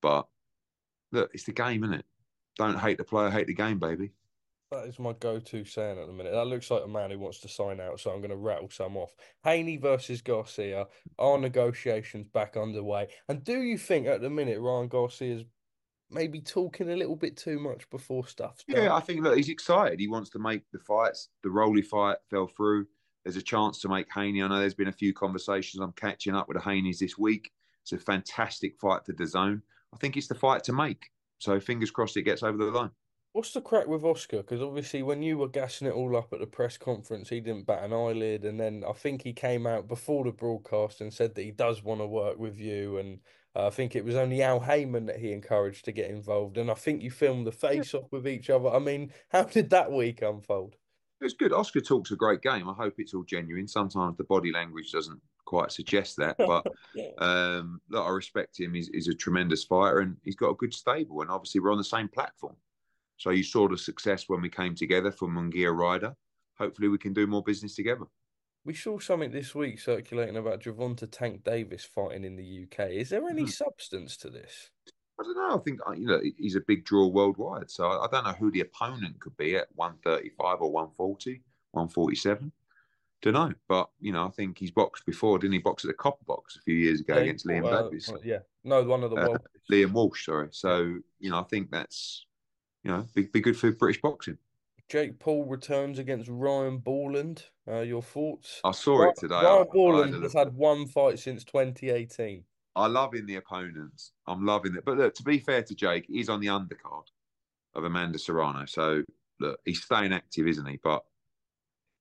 But 0.02 0.28
look, 1.12 1.32
it's 1.34 1.44
the 1.44 1.52
game, 1.52 1.84
isn't 1.84 2.00
it? 2.00 2.06
Don't 2.58 2.80
hate 2.80 2.98
the 2.98 3.04
player, 3.04 3.30
hate 3.30 3.48
the 3.48 3.54
game, 3.54 3.80
baby. 3.80 4.12
That 4.72 4.88
is 4.88 5.00
my 5.00 5.14
go-to 5.14 5.64
saying 5.64 6.00
at 6.00 6.08
the 6.08 6.14
minute. 6.14 6.34
That 6.34 6.48
looks 6.48 6.72
like 6.72 6.84
a 6.84 6.88
man 6.88 7.12
who 7.12 7.20
wants 7.20 7.40
to 7.42 7.48
sign 7.48 7.80
out, 7.80 8.00
so 8.00 8.12
I'm 8.12 8.20
going 8.20 8.32
to 8.32 8.36
rattle 8.36 8.70
some 8.70 8.98
off. 8.98 9.16
Haney 9.44 9.78
versus 9.78 10.22
Garcia. 10.22 10.88
Are 11.20 11.38
negotiations 11.38 12.28
back 12.28 12.58
underway? 12.58 13.08
And 13.30 13.44
do 13.44 13.62
you 13.62 13.78
think 13.78 14.08
at 14.08 14.22
the 14.22 14.30
minute 14.30 14.60
Ryan 14.60 14.88
Garcia's 14.88 15.44
maybe 16.10 16.42
talking 16.42 16.90
a 16.90 16.96
little 16.96 17.16
bit 17.16 17.38
too 17.38 17.60
much 17.60 17.90
before 17.90 18.28
stuff's 18.28 18.64
done? 18.64 18.84
Yeah, 18.84 18.96
I 18.96 19.02
think 19.02 19.24
look, 19.24 19.38
he's 19.38 19.50
excited. 19.50 20.00
He 20.00 20.08
wants 20.08 20.32
to 20.32 20.40
make 20.40 20.64
the 20.72 20.80
fights. 20.80 21.30
The 21.44 21.52
Rolly 21.52 21.84
fight 21.84 22.18
fell 22.30 22.48
through. 22.48 22.88
There's 23.24 23.38
a 23.38 23.42
chance 23.42 23.80
to 23.82 23.88
make 23.88 24.08
Haney. 24.14 24.42
I 24.42 24.48
know 24.48 24.60
there's 24.60 24.74
been 24.74 24.88
a 24.88 24.92
few 24.92 25.14
conversations. 25.14 25.82
I'm 25.82 25.94
catching 25.94 26.36
up 26.36 26.48
with 26.48 26.58
the 26.58 26.64
Haneys 26.64 27.00
this 27.00 27.18
week. 27.18 27.52
It's 27.84 27.94
a 27.94 27.98
fantastic 27.98 28.76
fight 28.80 29.06
for 29.06 29.14
the 29.14 29.28
zone. 29.28 29.62
I 29.94 29.98
think 29.98 30.18
it's 30.18 30.28
the 30.28 30.36
fight 30.36 30.64
to 30.66 30.74
make. 30.74 31.10
So 31.46 31.60
fingers 31.60 31.92
crossed 31.92 32.18
it 32.18 32.24
gets 32.24 32.44
over 32.44 32.58
the 32.58 32.72
line. 32.72 32.90
What's 33.34 33.52
the 33.52 33.62
crack 33.62 33.88
with 33.88 34.04
Oscar? 34.06 34.38
Because 34.38 34.62
obviously, 34.62 35.04
when 35.04 35.22
you 35.22 35.38
were 35.38 35.50
gassing 35.50 35.88
it 35.88 35.94
all 35.94 36.16
up 36.16 36.32
at 36.32 36.40
the 36.40 36.48
press 36.48 36.78
conference, 36.78 37.28
he 37.28 37.42
didn't 37.42 37.68
bat 37.68 37.84
an 37.84 37.92
eyelid, 37.92 38.46
and 38.46 38.58
then 38.58 38.84
I 38.88 38.94
think 38.94 39.22
he 39.22 39.34
came 39.34 39.68
out 39.68 39.90
before 39.90 40.24
the 40.24 40.32
broadcast 40.32 41.02
and 41.02 41.14
said 41.14 41.36
that 41.36 41.44
he 41.44 41.52
does 41.52 41.84
want 41.84 42.00
to 42.00 42.08
work 42.08 42.40
with 42.40 42.58
you. 42.58 42.98
And 42.98 43.20
uh, 43.54 43.68
I 43.68 43.70
think 43.72 43.96
it 43.96 44.06
was 44.06 44.16
only 44.16 44.42
Al 44.42 44.62
Haymon 44.62 45.06
that 45.08 45.20
he 45.20 45.34
encouraged 45.34 45.84
to 45.86 45.92
get 45.92 46.10
involved. 46.10 46.58
And 46.58 46.72
I 46.72 46.76
think 46.76 47.02
you 47.02 47.12
filmed 47.12 47.46
the 47.46 47.52
face-off 47.52 48.10
with 48.10 48.26
each 48.26 48.50
other. 48.50 48.70
I 48.70 48.80
mean, 48.80 49.12
how 49.30 49.44
did 49.44 49.70
that 49.72 49.92
week 49.92 50.22
unfold? 50.22 50.78
It's 51.22 51.34
good. 51.34 51.54
Oscar 51.54 51.82
talks 51.82 52.12
a 52.12 52.16
great 52.16 52.42
game. 52.42 52.70
I 52.70 52.74
hope 52.74 52.96
it's 52.98 53.14
all 53.14 53.24
genuine. 53.24 53.68
Sometimes 53.68 54.18
the 54.18 54.26
body 54.26 54.52
language 54.52 54.92
doesn't 54.92 55.22
quite 55.46 55.72
suggest 55.72 56.18
that, 56.18 56.36
but 56.46 56.66
um, 57.20 57.82
look, 57.90 58.06
I 58.06 58.10
respect 58.10 58.60
him. 58.60 58.74
He's, 58.74 58.90
he's 58.90 59.08
a 59.08 59.14
tremendous 59.16 59.64
fighter, 59.64 60.00
and 60.00 60.18
he's 60.24 60.36
got 60.36 60.50
a 60.50 60.56
good 60.56 60.74
stable. 60.74 61.22
And 61.22 61.32
obviously, 61.32 61.62
we're 61.62 61.72
on 61.72 61.78
the 61.78 61.84
same 61.84 62.10
platform. 62.10 62.56
So 63.18 63.30
you 63.30 63.44
saw 63.44 63.68
the 63.70 63.78
success 63.78 64.28
when 64.28 64.42
we 64.42 64.50
came 64.50 64.76
together 64.76 65.12
for 65.12 65.30
Munguia 65.30 65.74
Ryder. 65.74 66.16
Hopefully, 66.58 66.90
we 66.90 66.98
can 66.98 67.14
do 67.14 67.28
more 67.28 67.44
business 67.44 67.76
together. 67.76 68.06
We 68.66 68.74
saw 68.74 69.00
something 69.00 69.32
this 69.32 69.54
week 69.54 69.80
circulating 69.80 70.38
about 70.38 70.62
Gervonta 70.62 71.10
Tank 71.10 71.44
Davis 71.44 71.86
fighting 71.86 72.24
in 72.26 72.36
the 72.36 72.44
UK. 72.44 72.90
Is 72.90 73.10
there 73.10 73.28
any 73.30 73.44
Mhm. 73.44 73.52
substance 73.52 74.18
to 74.18 74.30
this? 74.30 74.72
I 75.20 75.24
don't 75.24 75.36
know. 75.38 75.56
I 75.58 75.60
think 75.64 75.80
uh, 75.88 75.92
you 75.92 76.08
know 76.08 76.20
he's 76.38 76.56
a 76.56 76.62
big 76.62 76.86
draw 76.86 77.08
worldwide. 77.08 77.70
So 77.72 77.88
I 77.90 78.08
don't 78.12 78.26
know 78.26 78.34
who 78.34 78.52
the 78.52 78.62
opponent 78.62 79.20
could 79.20 79.36
be 79.38 79.56
at 79.56 79.68
135 79.76 80.62
or 80.62 80.72
140, 80.72 81.42
147. 81.72 82.52
Don't 83.22 83.34
know, 83.34 83.54
but 83.68 83.90
you 84.02 84.12
know 84.12 84.26
I 84.28 84.30
think 84.32 84.58
he's 84.58 84.72
boxed 84.72 85.06
before, 85.06 85.40
didn't 85.40 85.54
he? 85.54 85.60
Box 85.60 85.86
at 85.86 85.88
the 85.88 85.94
Copper 85.94 86.26
Box 86.26 86.58
a 86.58 86.62
few 86.62 86.76
years 86.76 87.00
ago 87.00 87.16
Yeah, 87.16 87.22
against 87.22 87.46
Liam 87.48 87.66
uh, 87.72 87.84
Davis, 87.84 88.12
Yeah, 88.24 88.40
no, 88.64 88.84
one 88.84 89.04
of 89.04 89.12
the 89.12 89.18
Uh. 89.18 89.38
Liam 89.72 89.94
Walsh. 89.94 90.26
Sorry. 90.26 90.50
So 90.52 90.98
you 91.20 91.30
know 91.30 91.40
I 91.40 91.44
think 91.44 91.72
that's 91.72 92.26
you 92.84 92.92
know 92.92 93.08
be, 93.16 93.24
be 93.24 93.40
good 93.40 93.58
for 93.58 93.72
British 93.72 94.02
boxing. 94.02 94.38
Jake 94.88 95.18
Paul 95.18 95.46
returns 95.46 95.98
against 95.98 96.30
Ryan 96.30 96.80
Bourland. 96.80 97.44
Uh, 97.68 97.80
your 97.80 98.04
thoughts? 98.04 98.62
I 98.64 98.72
saw 98.72 99.10
it 99.10 99.16
today. 99.18 99.34
Ryan 99.34 99.62
I 99.72 99.76
Bourland 99.76 100.22
has 100.22 100.34
had 100.34 100.54
one 100.54 100.86
fight 100.86 101.18
since 101.18 101.44
2018. 101.44 102.44
I 102.76 102.88
love 102.88 103.14
loving 103.16 103.26
the 103.26 103.36
opponents. 103.36 104.12
I'm 104.28 104.46
loving 104.46 104.76
it. 104.76 104.84
But 104.86 104.98
look, 104.98 105.14
to 105.16 105.24
be 105.24 105.40
fair 105.40 105.64
to 105.64 105.76
Jake, 105.76 106.06
he's 106.08 106.30
on 106.30 106.42
the 106.42 106.48
undercard 106.48 107.06
of 107.74 107.84
Amanda 107.84 108.20
Serrano. 108.20 108.66
So 108.66 109.04
look, 109.40 109.60
he's 109.66 109.82
staying 109.82 110.14
active, 110.14 110.48
isn't 110.48 110.66
he? 110.66 110.80
But 110.84 111.04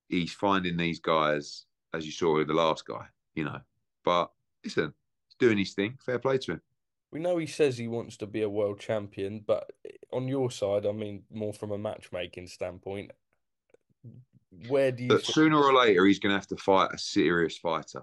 he's 0.08 0.32
finding 0.32 0.76
these 0.76 1.00
guys, 1.00 1.66
as 1.92 2.04
you 2.04 2.12
saw 2.12 2.36
with 2.36 2.48
the 2.48 2.54
last 2.54 2.86
guy, 2.86 3.06
you 3.34 3.44
know. 3.44 3.60
But 4.04 4.30
listen, 4.64 4.92
he's 5.28 5.36
doing 5.38 5.58
his 5.58 5.74
thing. 5.74 5.98
Fair 6.04 6.18
play 6.18 6.38
to 6.38 6.52
him. 6.52 6.60
We 7.12 7.20
know 7.20 7.38
he 7.38 7.46
says 7.46 7.78
he 7.78 7.86
wants 7.86 8.16
to 8.16 8.26
be 8.26 8.42
a 8.42 8.48
world 8.48 8.80
champion, 8.80 9.44
but 9.46 9.70
on 10.12 10.26
your 10.26 10.50
side, 10.50 10.84
I 10.84 10.90
mean, 10.90 11.22
more 11.30 11.54
from 11.54 11.70
a 11.70 11.78
matchmaking 11.78 12.48
standpoint, 12.48 13.12
where 14.66 14.90
do 14.90 15.04
you? 15.04 15.08
But 15.08 15.24
sooner 15.24 15.56
or 15.56 15.72
later, 15.72 16.04
he's 16.06 16.18
going 16.18 16.32
to 16.32 16.38
have 16.38 16.48
to 16.48 16.56
fight 16.56 16.90
a 16.92 16.98
serious 16.98 17.56
fighter, 17.56 18.02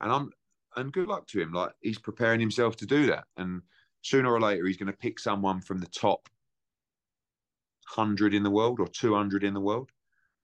and 0.00 0.10
I'm 0.10 0.30
and 0.76 0.92
good 0.92 1.08
luck 1.08 1.26
to 1.28 1.40
him. 1.40 1.52
Like 1.52 1.72
he's 1.80 1.98
preparing 1.98 2.40
himself 2.40 2.76
to 2.76 2.86
do 2.86 3.06
that, 3.06 3.24
and 3.36 3.62
sooner 4.02 4.32
or 4.32 4.40
later, 4.40 4.66
he's 4.66 4.76
going 4.76 4.92
to 4.92 4.98
pick 4.98 5.18
someone 5.18 5.60
from 5.60 5.78
the 5.78 5.86
top 5.86 6.28
hundred 7.86 8.34
in 8.34 8.42
the 8.42 8.50
world 8.50 8.80
or 8.80 8.88
two 8.88 9.14
hundred 9.14 9.44
in 9.44 9.54
the 9.54 9.60
world, 9.60 9.90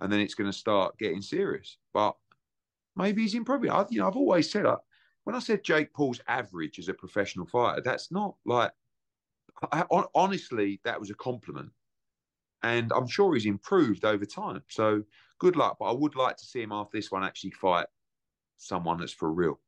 and 0.01 0.13
then 0.13 0.21
it's 0.21 0.35
going 0.35 0.51
to 0.51 0.57
start 0.57 0.99
getting 0.99 1.23
serious. 1.23 1.79
But 1.93 2.17
maybe 2.97 3.23
he's 3.23 3.35
improving. 3.35 3.71
I, 3.71 3.85
you 3.91 4.01
know, 4.01 4.09
I've 4.09 4.17
always 4.17 4.51
said, 4.51 4.67
when 5.25 5.37
I 5.37 5.41
said 5.41 5.65
Jake 5.65 5.93
Paul's 5.93 6.21
average 6.29 6.79
as 6.79 6.89
a 6.89 6.95
professional 6.95 7.47
fighter, 7.47 7.83
that's 7.85 8.11
not 8.11 8.37
like. 8.45 8.73
I, 9.73 9.85
honestly, 10.15 10.81
that 10.85 10.99
was 10.99 11.11
a 11.11 11.15
compliment 11.15 11.71
and 12.63 12.93
I'm 12.93 13.07
sure 13.07 13.35
he's 13.35 13.47
improved 13.47 14.05
over 14.05 14.25
time. 14.25 14.63
So 14.69 15.03
good 15.39 15.57
luck, 15.57 15.77
but 15.79 15.87
I 15.87 15.93
would 15.93 16.17
like 16.17 16.37
to 16.37 16.45
see 16.45 16.63
him 16.63 16.73
after 16.73 16.97
this 16.97 17.11
one 17.11 17.25
actually 17.25 17.53
fight 17.53 17.87
someone 18.59 18.99
that's 18.99 19.13
for 19.13 19.33
real 19.33 19.59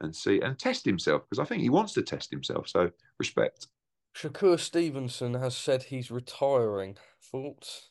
and 0.00 0.14
see 0.14 0.40
and 0.40 0.58
test 0.58 0.84
himself 0.84 1.22
because 1.22 1.38
I 1.38 1.44
think 1.44 1.62
he 1.62 1.70
wants 1.70 1.92
to 1.94 2.02
test 2.02 2.30
himself. 2.30 2.68
So 2.68 2.90
respect. 3.18 3.68
Shakur 4.16 4.58
Stevenson 4.58 5.34
has 5.34 5.56
said 5.56 5.84
he's 5.84 6.10
retiring. 6.10 6.96
Thoughts? 7.20 7.90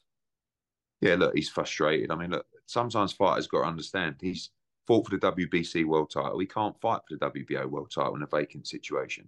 Yeah, 1.01 1.15
look, 1.15 1.35
he's 1.35 1.49
frustrated. 1.49 2.09
I 2.09 2.15
mean, 2.15 2.31
look, 2.31 2.45
sometimes 2.65 3.13
fighters 3.13 3.47
got 3.47 3.61
to 3.61 3.67
understand 3.67 4.15
he's 4.19 4.49
fought 4.87 5.07
for 5.07 5.17
the 5.17 5.31
WBC 5.31 5.85
world 5.85 6.09
title. 6.11 6.39
He 6.39 6.47
can't 6.47 6.79
fight 6.79 7.01
for 7.07 7.15
the 7.15 7.31
WBO 7.31 7.65
world 7.67 7.91
title 7.93 8.15
in 8.15 8.23
a 8.23 8.27
vacant 8.27 8.67
situation. 8.67 9.27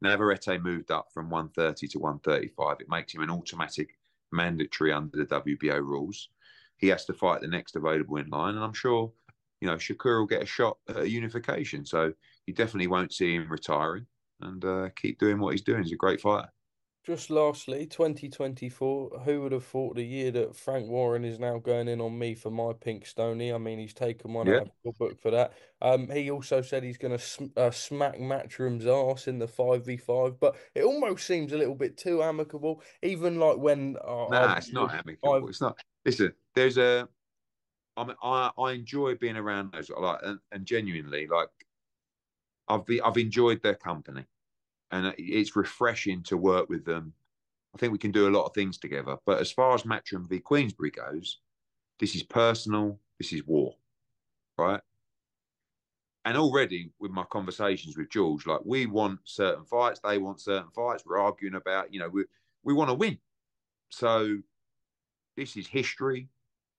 Navarrete 0.00 0.62
moved 0.62 0.90
up 0.90 1.08
from 1.12 1.28
130 1.28 1.88
to 1.88 1.98
135. 1.98 2.76
It 2.80 2.88
makes 2.88 3.14
him 3.14 3.22
an 3.22 3.30
automatic 3.30 3.98
mandatory 4.32 4.92
under 4.92 5.16
the 5.16 5.26
WBO 5.26 5.80
rules. 5.80 6.28
He 6.76 6.88
has 6.88 7.04
to 7.06 7.12
fight 7.12 7.40
the 7.40 7.48
next 7.48 7.74
available 7.74 8.16
in 8.16 8.28
line, 8.28 8.54
and 8.54 8.62
I'm 8.62 8.72
sure, 8.72 9.12
you 9.60 9.68
know, 9.68 9.76
Shakur 9.76 10.20
will 10.20 10.26
get 10.26 10.42
a 10.42 10.46
shot 10.46 10.78
at 10.88 11.10
unification. 11.10 11.84
So 11.84 12.12
you 12.46 12.54
definitely 12.54 12.86
won't 12.86 13.12
see 13.12 13.34
him 13.34 13.50
retiring, 13.50 14.06
and 14.40 14.64
uh, 14.64 14.88
keep 14.96 15.18
doing 15.18 15.38
what 15.38 15.52
he's 15.52 15.62
doing. 15.62 15.82
He's 15.82 15.92
a 15.92 15.96
great 15.96 16.20
fighter. 16.20 16.48
Just 17.08 17.30
lastly, 17.30 17.86
2024, 17.86 19.22
who 19.24 19.40
would 19.40 19.52
have 19.52 19.64
thought 19.64 19.96
the 19.96 20.04
year 20.04 20.30
that 20.32 20.54
Frank 20.54 20.90
Warren 20.90 21.24
is 21.24 21.40
now 21.40 21.58
going 21.58 21.88
in 21.88 22.02
on 22.02 22.18
me 22.18 22.34
for 22.34 22.50
my 22.50 22.72
pink 22.78 23.06
stony? 23.06 23.50
I 23.50 23.56
mean, 23.56 23.78
he's 23.78 23.94
taken 23.94 24.34
one 24.34 24.46
yeah. 24.46 24.56
out 24.56 24.62
of 24.62 24.70
the 24.84 24.92
book 24.92 25.18
for 25.18 25.30
that. 25.30 25.54
Um, 25.80 26.10
he 26.10 26.30
also 26.30 26.60
said 26.60 26.82
he's 26.82 26.98
going 26.98 27.16
to 27.16 27.18
sm- 27.18 27.46
uh, 27.56 27.70
smack 27.70 28.18
Matchroom's 28.18 28.84
ass 28.84 29.26
in 29.26 29.38
the 29.38 29.46
5v5, 29.46 30.38
but 30.38 30.56
it 30.74 30.84
almost 30.84 31.26
seems 31.26 31.54
a 31.54 31.56
little 31.56 31.74
bit 31.74 31.96
too 31.96 32.22
amicable. 32.22 32.82
Even 33.02 33.40
like 33.40 33.56
when. 33.56 33.96
Uh, 34.06 34.26
nah, 34.28 34.54
I, 34.54 34.56
it's 34.58 34.72
not 34.74 34.92
amicable. 34.92 35.32
I've... 35.32 35.44
It's 35.48 35.62
not. 35.62 35.78
Listen, 36.04 36.34
there's 36.54 36.76
a. 36.76 37.08
I 37.98 38.14
I, 38.22 38.50
I 38.58 38.72
enjoy 38.72 39.16
being 39.16 39.36
around 39.36 39.72
those, 39.72 39.90
like, 39.90 40.20
and, 40.22 40.38
and 40.52 40.64
genuinely, 40.64 41.26
like, 41.26 41.48
I've 42.68 42.86
be, 42.86 43.00
I've 43.00 43.16
enjoyed 43.16 43.62
their 43.62 43.74
company 43.74 44.24
and 44.90 45.14
it's 45.18 45.56
refreshing 45.56 46.22
to 46.24 46.36
work 46.36 46.68
with 46.68 46.84
them. 46.84 47.12
I 47.74 47.78
think 47.78 47.92
we 47.92 47.98
can 47.98 48.12
do 48.12 48.28
a 48.28 48.30
lot 48.30 48.46
of 48.46 48.54
things 48.54 48.78
together. 48.78 49.16
But 49.26 49.38
as 49.40 49.50
far 49.50 49.74
as 49.74 49.82
Matchroom 49.82 50.28
v 50.28 50.40
Queensberry 50.40 50.90
goes, 50.90 51.40
this 51.98 52.14
is 52.14 52.22
personal. 52.22 52.98
This 53.18 53.32
is 53.32 53.46
war, 53.46 53.74
right? 54.56 54.80
And 56.24 56.36
already 56.36 56.92
with 56.98 57.10
my 57.10 57.24
conversations 57.24 57.96
with 57.96 58.10
George, 58.10 58.46
like 58.46 58.60
we 58.64 58.86
want 58.86 59.20
certain 59.24 59.64
fights, 59.64 60.00
they 60.00 60.18
want 60.18 60.40
certain 60.40 60.70
fights. 60.70 61.04
We're 61.06 61.18
arguing 61.18 61.54
about, 61.54 61.92
you 61.92 62.00
know, 62.00 62.08
we 62.08 62.24
we 62.64 62.74
want 62.74 62.90
to 62.90 62.94
win. 62.94 63.18
So 63.90 64.38
this 65.36 65.56
is 65.56 65.66
history. 65.66 66.28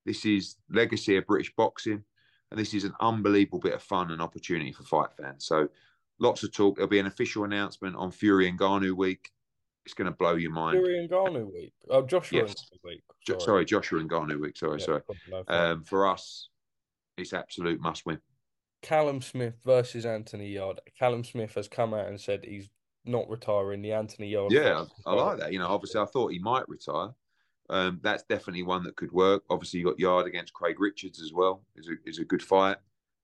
This 0.10 0.26
is 0.26 0.56
legacy 0.72 1.18
of 1.18 1.28
British 1.28 1.54
boxing, 1.56 2.04
and 2.50 2.60
this 2.60 2.74
is 2.74 2.84
an 2.84 2.96
unbelievable 3.00 3.60
bit 3.60 3.76
of 3.76 3.84
fun 3.84 4.10
and 4.10 4.24
opportunity 4.24 4.72
for 4.72 4.82
fight 4.82 5.10
fans. 5.16 5.46
So 5.46 5.70
lots 6.18 6.42
of 6.42 6.52
talk. 6.52 6.78
There'll 6.78 6.90
be 6.90 6.98
an 6.98 7.06
official 7.06 7.44
announcement 7.44 7.96
on 7.96 8.10
Fury 8.10 8.50
and 8.50 8.58
Ngannou 8.58 8.94
week. 8.94 9.30
It's 9.86 9.94
going 9.94 10.10
to 10.10 10.18
blow 10.18 10.34
your 10.34 10.50
mind. 10.50 10.80
Fury 10.80 10.98
and 10.98 11.08
Ngannou 11.12 11.54
week. 11.54 11.74
Oh, 11.92 12.02
Joshua 12.02 12.40
yes. 12.40 12.56
week. 12.84 13.04
Sorry. 13.28 13.40
sorry, 13.40 13.66
Joshua 13.66 14.00
and 14.00 14.10
Ngannou 14.10 14.42
week. 14.42 14.58
Sorry, 14.58 14.80
yeah, 14.80 14.86
sorry. 14.86 15.02
Um, 15.48 15.84
for 15.84 16.08
us, 16.08 16.50
it's 17.16 17.32
absolute 17.32 17.80
must 17.80 18.08
win. 18.08 18.18
Callum 18.82 19.22
Smith 19.22 19.62
versus 19.64 20.08
Anthony 20.08 20.50
Yarde. 20.50 20.80
Callum 20.98 21.24
Smith 21.24 21.54
has 21.54 21.68
come 21.68 21.94
out 21.94 22.08
and 22.08 22.20
said 22.20 22.46
he's 22.46 22.70
not 23.06 23.30
retiring. 23.30 23.84
The 23.84 23.92
Anthony 23.92 24.30
Yarde. 24.30 24.54
Yeah, 24.54 24.86
I, 25.06 25.12
I 25.12 25.14
like 25.14 25.38
that. 25.38 25.54
You 25.54 25.60
know, 25.60 25.68
obviously, 25.68 26.02
I 26.02 26.06
thought 26.06 26.32
he 26.32 26.40
might 26.40 26.68
retire. 26.68 27.10
Um, 27.70 28.00
that's 28.02 28.24
definitely 28.24 28.64
one 28.64 28.84
that 28.84 28.96
could 28.96 29.12
work. 29.12 29.44
Obviously, 29.50 29.80
you 29.80 29.86
got 29.86 30.00
Yarde 30.00 30.28
against 30.28 30.54
Craig 30.54 30.80
Richards 30.80 31.22
as 31.22 31.34
well. 31.34 31.62
is 31.76 31.88
a 31.88 31.94
is 32.06 32.20
a 32.20 32.26
good 32.26 32.42
fight. 32.42 32.78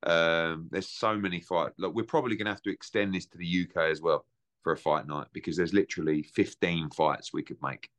Um, 0.03 0.67
there's 0.71 0.89
so 0.89 1.17
many 1.17 1.41
fight. 1.41 1.71
Look, 1.77 1.95
we're 1.95 2.03
probably 2.03 2.35
going 2.35 2.45
to 2.45 2.51
have 2.51 2.61
to 2.63 2.71
extend 2.71 3.13
this 3.13 3.25
to 3.27 3.37
the 3.37 3.67
UK 3.67 3.89
as 3.89 4.01
well 4.01 4.25
for 4.61 4.73
a 4.73 4.77
fight 4.77 5.07
night 5.07 5.27
because 5.33 5.57
there's 5.57 5.73
literally 5.73 6.23
15 6.23 6.91
fights 6.91 7.33
we 7.33 7.43
could 7.43 7.57
make. 7.61 7.89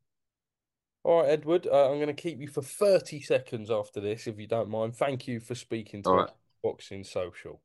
All 1.03 1.21
right, 1.21 1.29
Edward. 1.29 1.67
Uh, 1.67 1.89
I'm 1.89 1.97
going 1.97 2.07
to 2.07 2.13
keep 2.13 2.39
you 2.39 2.47
for 2.47 2.61
30 2.61 3.21
seconds 3.21 3.71
after 3.71 3.99
this, 3.99 4.27
if 4.27 4.39
you 4.39 4.47
don't 4.47 4.69
mind. 4.69 4.95
Thank 4.95 5.27
you 5.27 5.39
for 5.39 5.55
speaking 5.55 6.03
to 6.03 6.09
right. 6.09 6.29
Boxing 6.63 7.03
Social. 7.03 7.61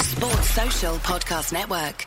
Sports 0.00 0.50
Social 0.50 0.96
Podcast 0.96 1.52
Network. 1.52 2.06